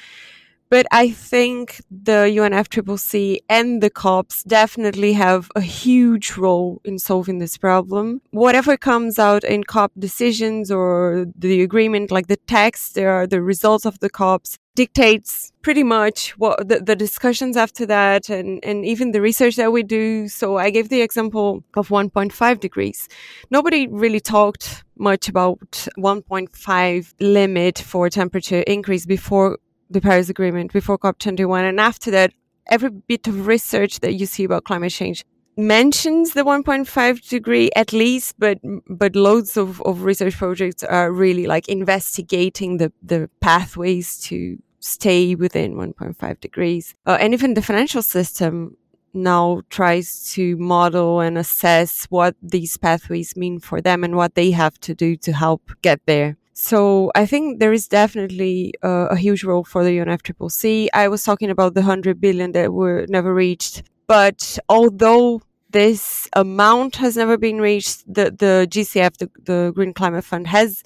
But 0.71 0.87
I 0.93 1.11
think 1.11 1.83
the 1.91 2.31
UNFCCC 2.39 3.41
and 3.49 3.83
the 3.83 3.91
COPs 3.91 4.45
definitely 4.45 5.15
have 5.15 5.51
a 5.57 5.61
huge 5.61 6.37
role 6.37 6.81
in 6.85 7.01
solving 7.01 7.41
this 7.41 7.59
problem. 7.59 8.23
Whatever 8.31 8.77
comes 8.77 9.19
out 9.19 9.43
in 9.43 9.65
COP 9.65 9.91
decisions 9.99 10.71
or 10.71 11.27
the 11.37 11.63
agreement, 11.63 12.13
like 12.13 12.29
the 12.29 12.37
text, 12.37 12.95
there 12.95 13.11
are 13.11 13.27
the 13.27 13.43
results 13.43 13.85
of 13.85 13.99
the 13.99 14.09
COPs 14.09 14.59
dictates 14.77 15.53
pretty 15.63 15.83
much 15.83 16.39
what 16.39 16.69
the, 16.69 16.79
the 16.79 16.95
discussions 16.95 17.57
after 17.57 17.85
that 17.85 18.31
and, 18.31 18.65
and 18.65 18.85
even 18.87 19.11
the 19.11 19.21
research 19.21 19.57
that 19.57 19.73
we 19.73 19.83
do. 19.83 20.29
So 20.29 20.57
I 20.57 20.71
gave 20.71 20.89
the 20.89 21.03
example 21.03 21.65
of 21.75 21.89
1.5 21.89 22.61
degrees. 22.61 23.09
Nobody 23.51 23.89
really 23.89 24.21
talked 24.21 24.85
much 24.97 25.29
about 25.29 25.59
1.5 25.99 27.15
limit 27.19 27.79
for 27.81 28.09
temperature 28.09 28.61
increase 28.61 29.05
before 29.05 29.59
the 29.91 30.01
Paris 30.01 30.29
Agreement 30.29 30.73
before 30.73 30.99
COP21. 30.99 31.69
And 31.69 31.81
after 31.81 32.11
that, 32.13 32.33
every 32.69 32.91
bit 32.91 33.27
of 33.27 33.47
research 33.47 34.01
that 34.01 34.15
you 34.15 34.27
see 34.27 34.45
about 34.45 34.65
climate 34.65 34.93
change 34.93 35.25
mentions 35.57 36.33
the 36.33 36.43
1.5 36.43 37.29
degree 37.29 37.71
at 37.77 37.93
least, 37.93 38.35
but 38.39 38.59
but 38.89 39.15
loads 39.15 39.57
of, 39.57 39.83
of 39.83 40.05
research 40.05 40.37
projects 40.37 40.83
are 40.85 41.13
really 41.13 41.47
like 41.47 41.69
investigating 41.69 42.79
the, 42.79 42.93
the 43.03 43.29
pathways 43.41 44.19
to 44.21 44.57
stay 44.79 45.35
within 45.35 45.75
1.5 45.75 46.41
degrees. 46.41 46.95
Uh, 47.07 47.19
and 47.21 47.35
even 47.35 47.55
the 47.55 47.63
financial 47.63 48.03
system 48.03 48.77
now 49.13 49.61
tries 49.71 50.33
to 50.33 50.57
model 50.57 51.21
and 51.21 51.37
assess 51.37 52.07
what 52.11 52.37
these 52.43 52.77
pathways 52.77 53.37
mean 53.37 53.59
for 53.59 53.81
them 53.81 54.05
and 54.05 54.17
what 54.17 54.35
they 54.37 54.53
have 54.53 54.79
to 54.81 54.95
do 54.95 55.17
to 55.17 55.33
help 55.33 55.71
get 55.83 56.01
there. 56.07 56.37
So 56.63 57.11
I 57.15 57.25
think 57.25 57.59
there 57.59 57.73
is 57.73 57.89
definitely 57.89 58.75
uh, 58.83 59.09
a 59.11 59.17
huge 59.17 59.45
role 59.45 59.65
for 59.65 59.83
the 59.83 59.97
UNFCCC. 59.97 60.89
I 60.93 61.09
was 61.09 61.25
talking 61.25 61.49
about 61.49 61.73
the 61.73 61.81
100 61.81 62.21
billion 62.21 62.53
that 62.53 62.71
were 62.71 63.07
never 63.09 63.33
reached. 63.33 63.83
But 64.07 64.59
although 64.69 65.41
this 65.71 66.29
amount 66.35 66.97
has 66.97 67.17
never 67.17 67.39
been 67.39 67.63
reached, 67.63 68.05
the, 68.07 68.25
the 68.25 68.69
GCF, 68.71 69.17
the, 69.17 69.31
the 69.43 69.73
Green 69.75 69.95
Climate 69.95 70.23
Fund, 70.23 70.49
has 70.49 70.83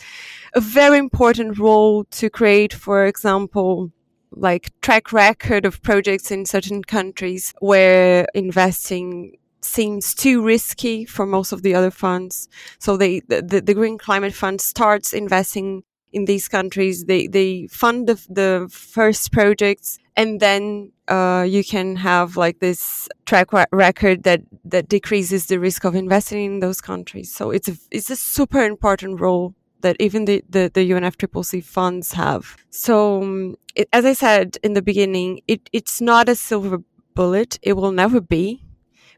a 0.54 0.60
very 0.60 0.96
important 0.96 1.58
role 1.58 2.04
to 2.04 2.30
create, 2.30 2.72
for 2.72 3.04
example, 3.04 3.90
like 4.30 4.70
track 4.80 5.12
record 5.12 5.66
of 5.66 5.82
projects 5.82 6.30
in 6.30 6.46
certain 6.46 6.84
countries 6.84 7.52
where 7.58 8.26
investing 8.32 9.38
seems 9.64 10.14
too 10.14 10.42
risky 10.42 11.04
for 11.04 11.26
most 11.26 11.52
of 11.52 11.62
the 11.62 11.74
other 11.74 11.90
funds. 11.90 12.48
So 12.78 12.96
they, 12.96 13.20
the, 13.20 13.62
the 13.64 13.74
Green 13.74 13.98
Climate 13.98 14.34
Fund 14.34 14.60
starts 14.60 15.12
investing 15.12 15.82
in 16.12 16.26
these 16.26 16.48
countries. 16.48 17.04
They, 17.06 17.26
they 17.26 17.66
fund 17.68 18.06
the, 18.06 18.14
the 18.28 18.68
first 18.70 19.32
projects 19.32 19.98
and 20.16 20.40
then, 20.40 20.92
uh, 21.08 21.44
you 21.46 21.64
can 21.64 21.96
have 21.96 22.36
like 22.36 22.60
this 22.60 23.08
track 23.26 23.48
record 23.72 24.22
that, 24.22 24.42
that 24.64 24.88
decreases 24.88 25.46
the 25.46 25.58
risk 25.58 25.84
of 25.84 25.94
investing 25.94 26.44
in 26.44 26.60
those 26.60 26.80
countries. 26.80 27.32
So 27.32 27.50
it's 27.50 27.68
a, 27.68 27.76
it's 27.90 28.10
a 28.10 28.16
super 28.16 28.64
important 28.64 29.20
role 29.20 29.54
that 29.80 29.96
even 30.00 30.24
the, 30.24 30.42
the, 30.48 30.70
the 30.72 30.90
UNFCCC 30.90 31.62
funds 31.62 32.12
have. 32.12 32.56
So, 32.70 33.22
um, 33.22 33.56
it, 33.74 33.88
as 33.92 34.04
I 34.04 34.14
said 34.14 34.56
in 34.62 34.72
the 34.72 34.82
beginning, 34.82 35.40
it, 35.46 35.68
it's 35.72 36.00
not 36.00 36.28
a 36.28 36.34
silver 36.34 36.78
bullet. 37.14 37.58
It 37.62 37.74
will 37.74 37.92
never 37.92 38.20
be 38.20 38.64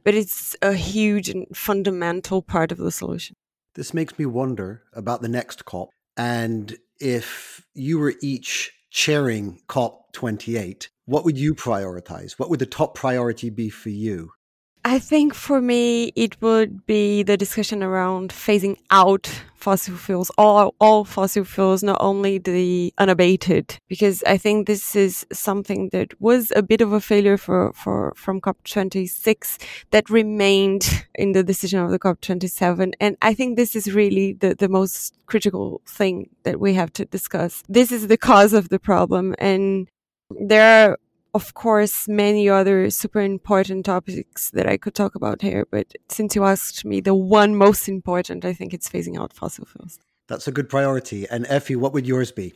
but 0.07 0.15
it's 0.15 0.55
a 0.63 0.73
huge 0.73 1.29
and 1.29 1.49
fundamental 1.53 2.41
part 2.41 2.71
of 2.71 2.79
the 2.79 2.93
solution. 2.93 3.35
This 3.75 3.93
makes 3.93 4.17
me 4.17 4.25
wonder 4.25 4.85
about 4.95 5.21
the 5.21 5.29
next 5.29 5.65
COP 5.65 5.91
and 6.17 6.77
if 7.01 7.67
you 7.75 7.99
were 7.99 8.15
each 8.23 8.73
chairing 8.91 9.61
COP 9.67 10.13
28, 10.13 10.89
what 11.07 11.25
would 11.25 11.37
you 11.37 11.57
prioritize? 11.57 12.39
What 12.39 12.51
would 12.51 12.61
the 12.61 12.67
top 12.67 12.95
priority 12.95 13.51
be 13.51 13.69
for 13.69 13.91
you? 13.91 14.31
I 14.87 15.01
think 15.01 15.35
for 15.35 15.61
me, 15.61 16.13
it 16.15 16.41
would 16.41 16.87
be 16.87 17.25
the 17.25 17.37
discussion 17.37 17.83
around 17.83 18.31
phasing 18.31 18.77
out 18.93 19.29
fossil 19.57 19.97
fuels, 19.97 20.31
all, 20.39 20.77
all 20.81 21.05
fossil 21.05 21.43
fuels, 21.43 21.83
not 21.83 21.97
only 21.99 22.39
the 22.39 22.95
unabated, 22.97 23.81
because 23.89 24.23
I 24.23 24.37
think 24.37 24.69
this 24.69 24.95
is 24.95 25.27
something 25.33 25.89
that 25.89 26.13
was 26.21 26.53
a 26.55 26.63
bit 26.63 26.81
of 26.81 26.93
a 26.93 27.01
failure 27.01 27.37
for, 27.37 27.73
for, 27.73 28.13
from 28.15 28.41
COP26 28.41 29.61
that 29.91 30.09
remained 30.09 31.05
in 31.17 31.33
the 31.33 31.43
decision 31.43 31.81
of 31.81 31.91
the 31.91 31.99
COP27. 31.99 32.93
And 33.01 33.17
I 33.21 33.35
think 33.35 33.57
this 33.57 33.75
is 33.75 33.93
really 33.93 34.35
the, 34.35 34.55
the 34.55 34.69
most 34.69 35.19
critical 35.27 35.81
thing 35.85 36.31
that 36.45 36.61
we 36.61 36.75
have 36.75 36.93
to 36.93 37.07
discuss. 37.07 37.65
This 37.69 37.91
is 37.91 38.07
the 38.07 38.17
cause 38.17 38.53
of 38.53 38.69
the 38.69 38.79
problem. 38.79 39.35
And 39.41 39.89
there 40.31 40.91
are 40.91 40.99
of 41.37 41.53
course, 41.53 42.09
many 42.09 42.49
other 42.49 42.79
super 43.03 43.21
important 43.21 43.85
topics 43.85 44.51
that 44.57 44.67
I 44.67 44.77
could 44.83 44.95
talk 44.95 45.15
about 45.15 45.43
here. 45.43 45.63
But 45.71 45.87
since 46.09 46.35
you 46.35 46.43
asked 46.45 46.85
me, 46.91 46.97
the 47.11 47.15
one 47.15 47.55
most 47.67 47.89
important, 47.97 48.45
I 48.51 48.55
think 48.59 48.73
it's 48.73 48.89
phasing 48.89 49.17
out 49.21 49.33
fossil 49.41 49.67
fuels. 49.67 49.95
That's 50.29 50.49
a 50.49 50.53
good 50.57 50.69
priority. 50.69 51.21
And 51.29 51.47
Effie, 51.57 51.77
what 51.77 51.93
would 51.95 52.07
yours 52.07 52.33
be? 52.33 52.55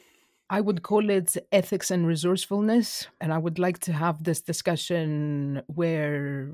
I 0.48 0.60
would 0.66 0.80
call 0.82 1.10
it 1.10 1.36
ethics 1.52 1.90
and 1.90 2.06
resourcefulness. 2.06 3.06
And 3.20 3.32
I 3.36 3.38
would 3.44 3.58
like 3.66 3.78
to 3.80 3.92
have 3.92 4.24
this 4.24 4.40
discussion 4.40 5.62
where 5.66 6.50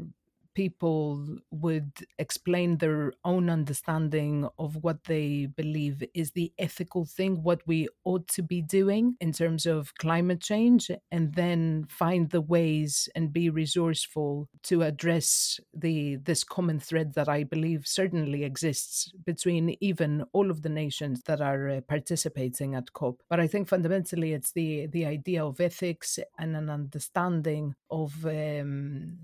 people 0.57 1.23
would 1.51 1.92
explain 2.19 2.79
their 2.79 3.12
own 3.27 3.51
understanding 3.51 4.49
of 4.59 4.83
what 4.83 5.05
they 5.05 5.45
believe 5.45 6.03
is 6.14 6.31
the 6.31 6.51
ethical 6.59 7.05
thing, 7.05 7.42
what 7.42 7.61
we 7.66 7.87
ought 8.05 8.27
to 8.27 8.42
be 8.42 8.62
doing 8.62 9.16
in 9.21 9.33
terms 9.33 9.66
of 9.66 9.95
climate 9.97 10.40
change, 10.40 10.90
and 11.12 11.35
then 11.35 11.85
find 11.90 12.31
the 12.31 12.40
ways 12.40 13.07
and 13.14 13.35
be 13.35 13.51
resourceful 13.51 14.49
to 14.62 14.83
address 14.83 15.61
the 15.75 16.16
this 16.16 16.42
common 16.42 16.81
thread 16.81 17.12
that 17.12 17.29
I 17.29 17.45
believe 17.45 17.87
certainly 17.87 18.42
exists 18.42 19.12
between 19.27 19.77
even 19.83 20.25
all 20.33 20.51
of 20.51 20.62
the 20.62 20.71
nations 20.71 21.21
that 21.27 21.42
are 21.42 21.69
uh, 21.69 21.81
participating 21.83 22.75
at 22.75 22.95
COP. 22.95 23.21
But 23.29 23.40
I 23.40 23.47
think 23.47 23.69
fundamentally 23.69 24.33
it's 24.33 24.53
the 24.53 24.87
the 24.87 25.05
idea 25.05 25.45
of 25.45 25.61
ethics 25.61 26.19
and 26.38 26.57
an 26.57 26.71
understanding 26.71 27.75
of 27.90 28.25
um, 28.25 29.19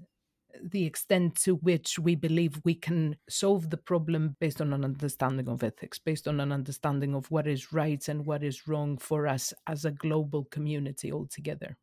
the 0.62 0.84
extent 0.84 1.36
to 1.36 1.54
which 1.56 1.98
we 1.98 2.14
believe 2.14 2.60
we 2.64 2.74
can 2.74 3.16
solve 3.28 3.70
the 3.70 3.76
problem 3.76 4.36
based 4.40 4.60
on 4.60 4.72
an 4.72 4.84
understanding 4.84 5.48
of 5.48 5.62
ethics, 5.62 5.98
based 5.98 6.28
on 6.28 6.40
an 6.40 6.52
understanding 6.52 7.14
of 7.14 7.30
what 7.30 7.46
is 7.46 7.72
right 7.72 8.06
and 8.08 8.26
what 8.26 8.42
is 8.42 8.66
wrong 8.68 8.98
for 8.98 9.26
us 9.26 9.52
as 9.66 9.84
a 9.84 9.90
global 9.90 10.44
community 10.44 11.12
altogether. 11.12 11.76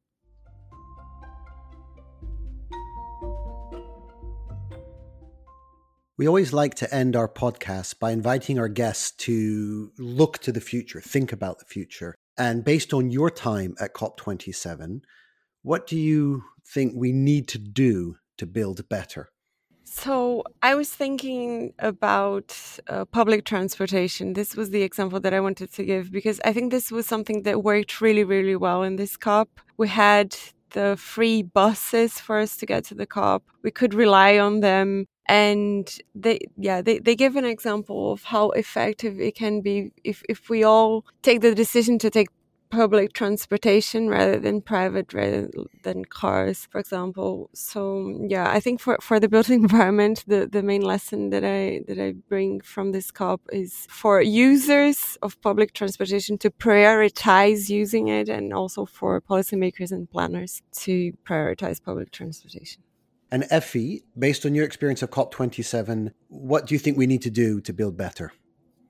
We 6.17 6.27
always 6.27 6.51
like 6.51 6.75
to 6.75 6.93
end 6.93 7.15
our 7.15 7.29
podcast 7.29 7.97
by 7.97 8.11
inviting 8.11 8.59
our 8.59 8.67
guests 8.67 9.11
to 9.23 9.93
look 9.97 10.39
to 10.39 10.51
the 10.51 10.59
future, 10.59 10.99
think 10.99 11.31
about 11.31 11.59
the 11.59 11.65
future. 11.65 12.13
And 12.37 12.65
based 12.65 12.93
on 12.93 13.09
your 13.09 13.31
time 13.31 13.75
at 13.79 13.93
COP27, 13.93 14.99
what 15.61 15.87
do 15.87 15.97
you 15.97 16.43
think 16.65 16.93
we 16.93 17.13
need 17.13 17.47
to 17.49 17.57
do 17.57 18.17
to 18.39 18.45
build 18.45 18.87
better? 18.89 19.29
So 19.91 20.43
I 20.61 20.75
was 20.75 20.89
thinking 20.89 21.73
about 21.79 22.55
uh, 22.87 23.05
public 23.05 23.43
transportation. 23.43 24.33
This 24.33 24.55
was 24.55 24.69
the 24.69 24.83
example 24.83 25.19
that 25.19 25.33
I 25.33 25.39
wanted 25.39 25.73
to 25.73 25.83
give 25.83 26.11
because 26.11 26.39
I 26.45 26.53
think 26.53 26.71
this 26.71 26.91
was 26.91 27.07
something 27.07 27.41
that 27.43 27.63
worked 27.63 27.99
really, 27.99 28.23
really 28.23 28.55
well 28.55 28.83
in 28.83 28.97
this 28.97 29.17
COP. 29.17 29.49
We 29.77 29.87
had 29.87 30.37
the 30.71 30.95
free 30.95 31.41
buses 31.41 32.19
for 32.19 32.37
us 32.37 32.55
to 32.57 32.65
get 32.67 32.83
to 32.85 32.95
the 32.95 33.07
COP. 33.07 33.43
We 33.63 33.71
could 33.71 33.93
rely 33.95 34.37
on 34.37 34.59
them. 34.59 35.05
And 35.27 35.91
they, 36.15 36.39
yeah, 36.57 36.81
they, 36.81 36.99
they 36.99 37.15
give 37.15 37.35
an 37.35 37.45
example 37.45 38.11
of 38.11 38.23
how 38.23 38.51
effective 38.51 39.19
it 39.19 39.35
can 39.35 39.61
be 39.61 39.91
if, 40.03 40.23
if 40.29 40.49
we 40.49 40.63
all 40.63 41.05
take 41.23 41.41
the 41.41 41.53
decision 41.53 41.99
to 41.99 42.09
take 42.09 42.29
public 42.69 43.13
transportation 43.13 44.09
rather 44.09 44.39
than 44.39 44.61
private 44.61 45.13
rather 45.13 45.49
than 45.83 46.05
cars 46.05 46.67
for 46.71 46.79
example. 46.79 47.49
So 47.53 47.79
yeah 48.27 48.49
i 48.51 48.59
think 48.59 48.79
for 48.79 48.97
for 49.01 49.19
the 49.19 49.29
built 49.29 49.49
environment 49.63 50.23
the 50.27 50.47
the 50.47 50.63
main 50.63 50.81
lesson 50.81 51.29
that 51.29 51.43
i 51.43 51.81
that 51.87 51.99
i 51.99 52.13
bring 52.27 52.61
from 52.61 52.91
this 52.91 53.11
cop 53.11 53.41
is 53.51 53.87
for 53.89 54.21
users 54.21 55.17
of 55.21 55.41
public 55.41 55.73
transportation 55.73 56.37
to 56.37 56.49
prioritize 56.49 57.69
using 57.69 58.07
it 58.07 58.29
and 58.29 58.53
also 58.53 58.85
for 58.85 59.19
policymakers 59.21 59.91
and 59.91 60.09
planners 60.09 60.61
to 60.71 61.13
prioritize 61.27 61.83
public 61.83 62.11
transportation. 62.11 62.81
And 63.31 63.45
effie 63.49 64.03
based 64.17 64.45
on 64.45 64.55
your 64.55 64.65
experience 64.65 65.01
of 65.01 65.09
cop27 65.11 66.13
what 66.27 66.65
do 66.65 66.75
you 66.75 66.79
think 66.79 66.97
we 66.97 67.07
need 67.07 67.21
to 67.23 67.29
do 67.29 67.61
to 67.61 67.73
build 67.73 67.97
better? 67.97 68.31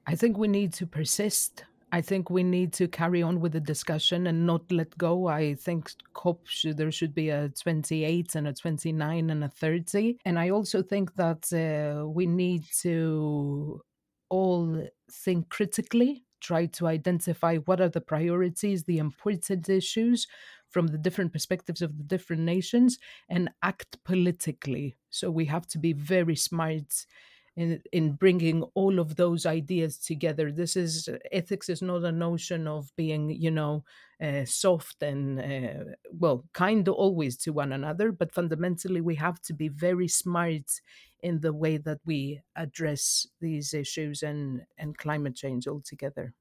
I 0.07 0.15
think 0.15 0.37
we 0.37 0.47
need 0.47 0.73
to 0.73 0.87
persist 0.87 1.65
I 1.91 2.01
think 2.01 2.29
we 2.29 2.43
need 2.43 2.73
to 2.73 2.87
carry 2.87 3.23
on 3.23 3.39
with 3.39 3.53
the 3.53 3.59
discussion 3.59 4.27
and 4.27 4.45
not 4.45 4.71
let 4.71 4.97
go. 4.97 5.27
I 5.27 5.55
think 5.55 5.91
COP 6.13 6.47
should, 6.47 6.77
there 6.77 6.91
should 6.91 7.15
be 7.15 7.29
a 7.29 7.49
28 7.49 8.35
and 8.35 8.47
a 8.47 8.53
29 8.53 9.29
and 9.29 9.43
a 9.43 9.47
30. 9.47 10.17
And 10.25 10.37
I 10.37 10.49
also 10.49 10.83
think 10.83 11.15
that 11.15 11.51
uh, 11.51 12.07
we 12.07 12.25
need 12.27 12.63
to 12.81 13.81
all 14.29 14.87
think 15.11 15.49
critically, 15.49 16.23
try 16.41 16.67
to 16.67 16.87
identify 16.87 17.57
what 17.57 17.81
are 17.81 17.89
the 17.89 18.01
priorities, 18.01 18.83
the 18.83 18.99
important 18.99 19.67
issues 19.67 20.27
from 20.69 20.87
the 20.87 20.97
different 20.99 21.33
perspectives 21.33 21.81
of 21.81 21.97
the 21.97 22.03
different 22.03 22.43
nations, 22.43 22.99
and 23.27 23.49
act 23.63 23.97
politically. 24.03 24.95
So 25.09 25.31
we 25.31 25.45
have 25.45 25.65
to 25.67 25.79
be 25.79 25.93
very 25.93 26.35
smart 26.35 27.05
in 27.55 27.81
in 27.91 28.13
bringing 28.13 28.63
all 28.73 28.99
of 28.99 29.15
those 29.15 29.45
ideas 29.45 29.97
together. 29.97 30.51
This 30.51 30.75
is 30.75 31.09
ethics 31.31 31.69
is 31.69 31.81
not 31.81 32.03
a 32.03 32.11
notion 32.11 32.67
of 32.67 32.91
being 32.95 33.29
you 33.29 33.51
know 33.51 33.83
uh, 34.21 34.45
soft 34.45 35.01
and 35.01 35.39
uh, 35.39 35.83
well 36.11 36.45
kind 36.53 36.87
always 36.87 37.37
to 37.37 37.53
one 37.53 37.71
another 37.71 38.11
but 38.11 38.33
fundamentally 38.33 38.99
we 38.99 39.15
have 39.15 39.41
to 39.41 39.53
be 39.53 39.69
very 39.69 40.09
smart 40.09 40.81
in 41.21 41.39
the 41.39 41.53
way 41.53 41.77
that 41.77 41.99
we 42.05 42.41
address 42.55 43.27
these 43.41 43.73
issues 43.73 44.23
and 44.23 44.61
and 44.77 44.97
climate 44.97 45.35
change 45.35 45.67
altogether. 45.67 46.33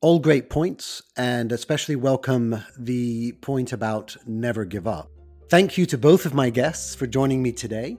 All 0.00 0.18
great 0.18 0.50
points 0.50 1.02
and 1.16 1.52
especially 1.52 1.96
welcome 1.96 2.62
the 2.78 3.32
point 3.40 3.72
about 3.72 4.16
never 4.26 4.64
give 4.64 4.86
up. 4.86 5.10
Thank 5.48 5.76
you 5.76 5.86
to 5.86 5.98
both 5.98 6.26
of 6.26 6.34
my 6.34 6.50
guests 6.50 6.94
for 6.94 7.06
joining 7.06 7.42
me 7.42 7.52
today 7.52 7.98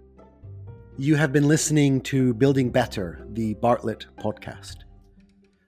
you 0.97 1.15
have 1.15 1.33
been 1.33 1.47
listening 1.47 1.99
to 2.01 2.35
Building 2.35 2.69
Better, 2.69 3.25
the 3.31 3.55
Bartlett 3.55 4.05
podcast. 4.17 4.83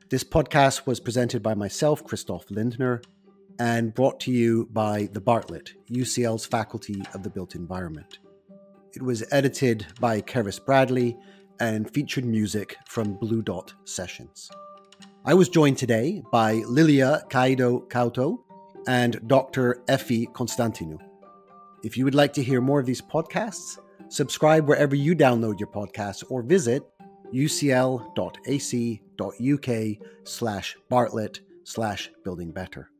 This 0.09 0.23
podcast 0.23 0.85
was 0.85 0.99
presented 0.99 1.41
by 1.41 1.55
myself, 1.55 2.03
Christoph 2.03 2.51
Lindner, 2.51 3.01
and 3.57 3.91
brought 3.93 4.19
to 4.19 4.31
you 4.31 4.69
by 4.71 5.09
the 5.13 5.19
Bartlett, 5.21 5.73
UCL's 5.89 6.45
Faculty 6.45 7.01
of 7.15 7.23
the 7.23 7.31
Built 7.31 7.55
Environment. 7.55 8.19
It 8.93 9.01
was 9.01 9.23
edited 9.31 9.87
by 9.99 10.21
Keris 10.21 10.63
Bradley 10.63 11.17
and 11.59 11.91
featured 11.91 12.25
music 12.25 12.75
from 12.87 13.15
Blue 13.15 13.41
Dot 13.41 13.73
Sessions. 13.85 14.51
I 15.25 15.33
was 15.33 15.49
joined 15.49 15.79
today 15.79 16.21
by 16.31 16.61
Lilia 16.67 17.23
Caiado 17.29 17.89
Couto 17.89 18.43
and 18.87 19.27
Dr. 19.27 19.81
Effie 19.87 20.27
Konstantinou. 20.27 20.99
If 21.83 21.97
you 21.97 22.05
would 22.05 22.13
like 22.13 22.33
to 22.33 22.43
hear 22.43 22.61
more 22.61 22.79
of 22.79 22.85
these 22.85 23.01
podcasts, 23.01 23.79
Subscribe 24.09 24.67
wherever 24.67 24.95
you 24.95 25.15
download 25.15 25.59
your 25.59 25.69
podcasts 25.69 26.23
or 26.29 26.41
visit 26.41 26.83
ucl.ac.uk 27.33 28.07
slash 30.23 30.77
bartlett 30.89 31.39
slash 31.63 32.11
building 32.23 32.51
better. 32.51 32.91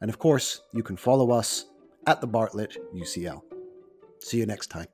And 0.00 0.10
of 0.10 0.18
course, 0.18 0.62
you 0.72 0.82
can 0.82 0.96
follow 0.96 1.30
us 1.30 1.66
at 2.06 2.20
the 2.20 2.26
Bartlett 2.26 2.76
UCL. 2.94 3.42
See 4.20 4.38
you 4.38 4.46
next 4.46 4.68
time. 4.68 4.86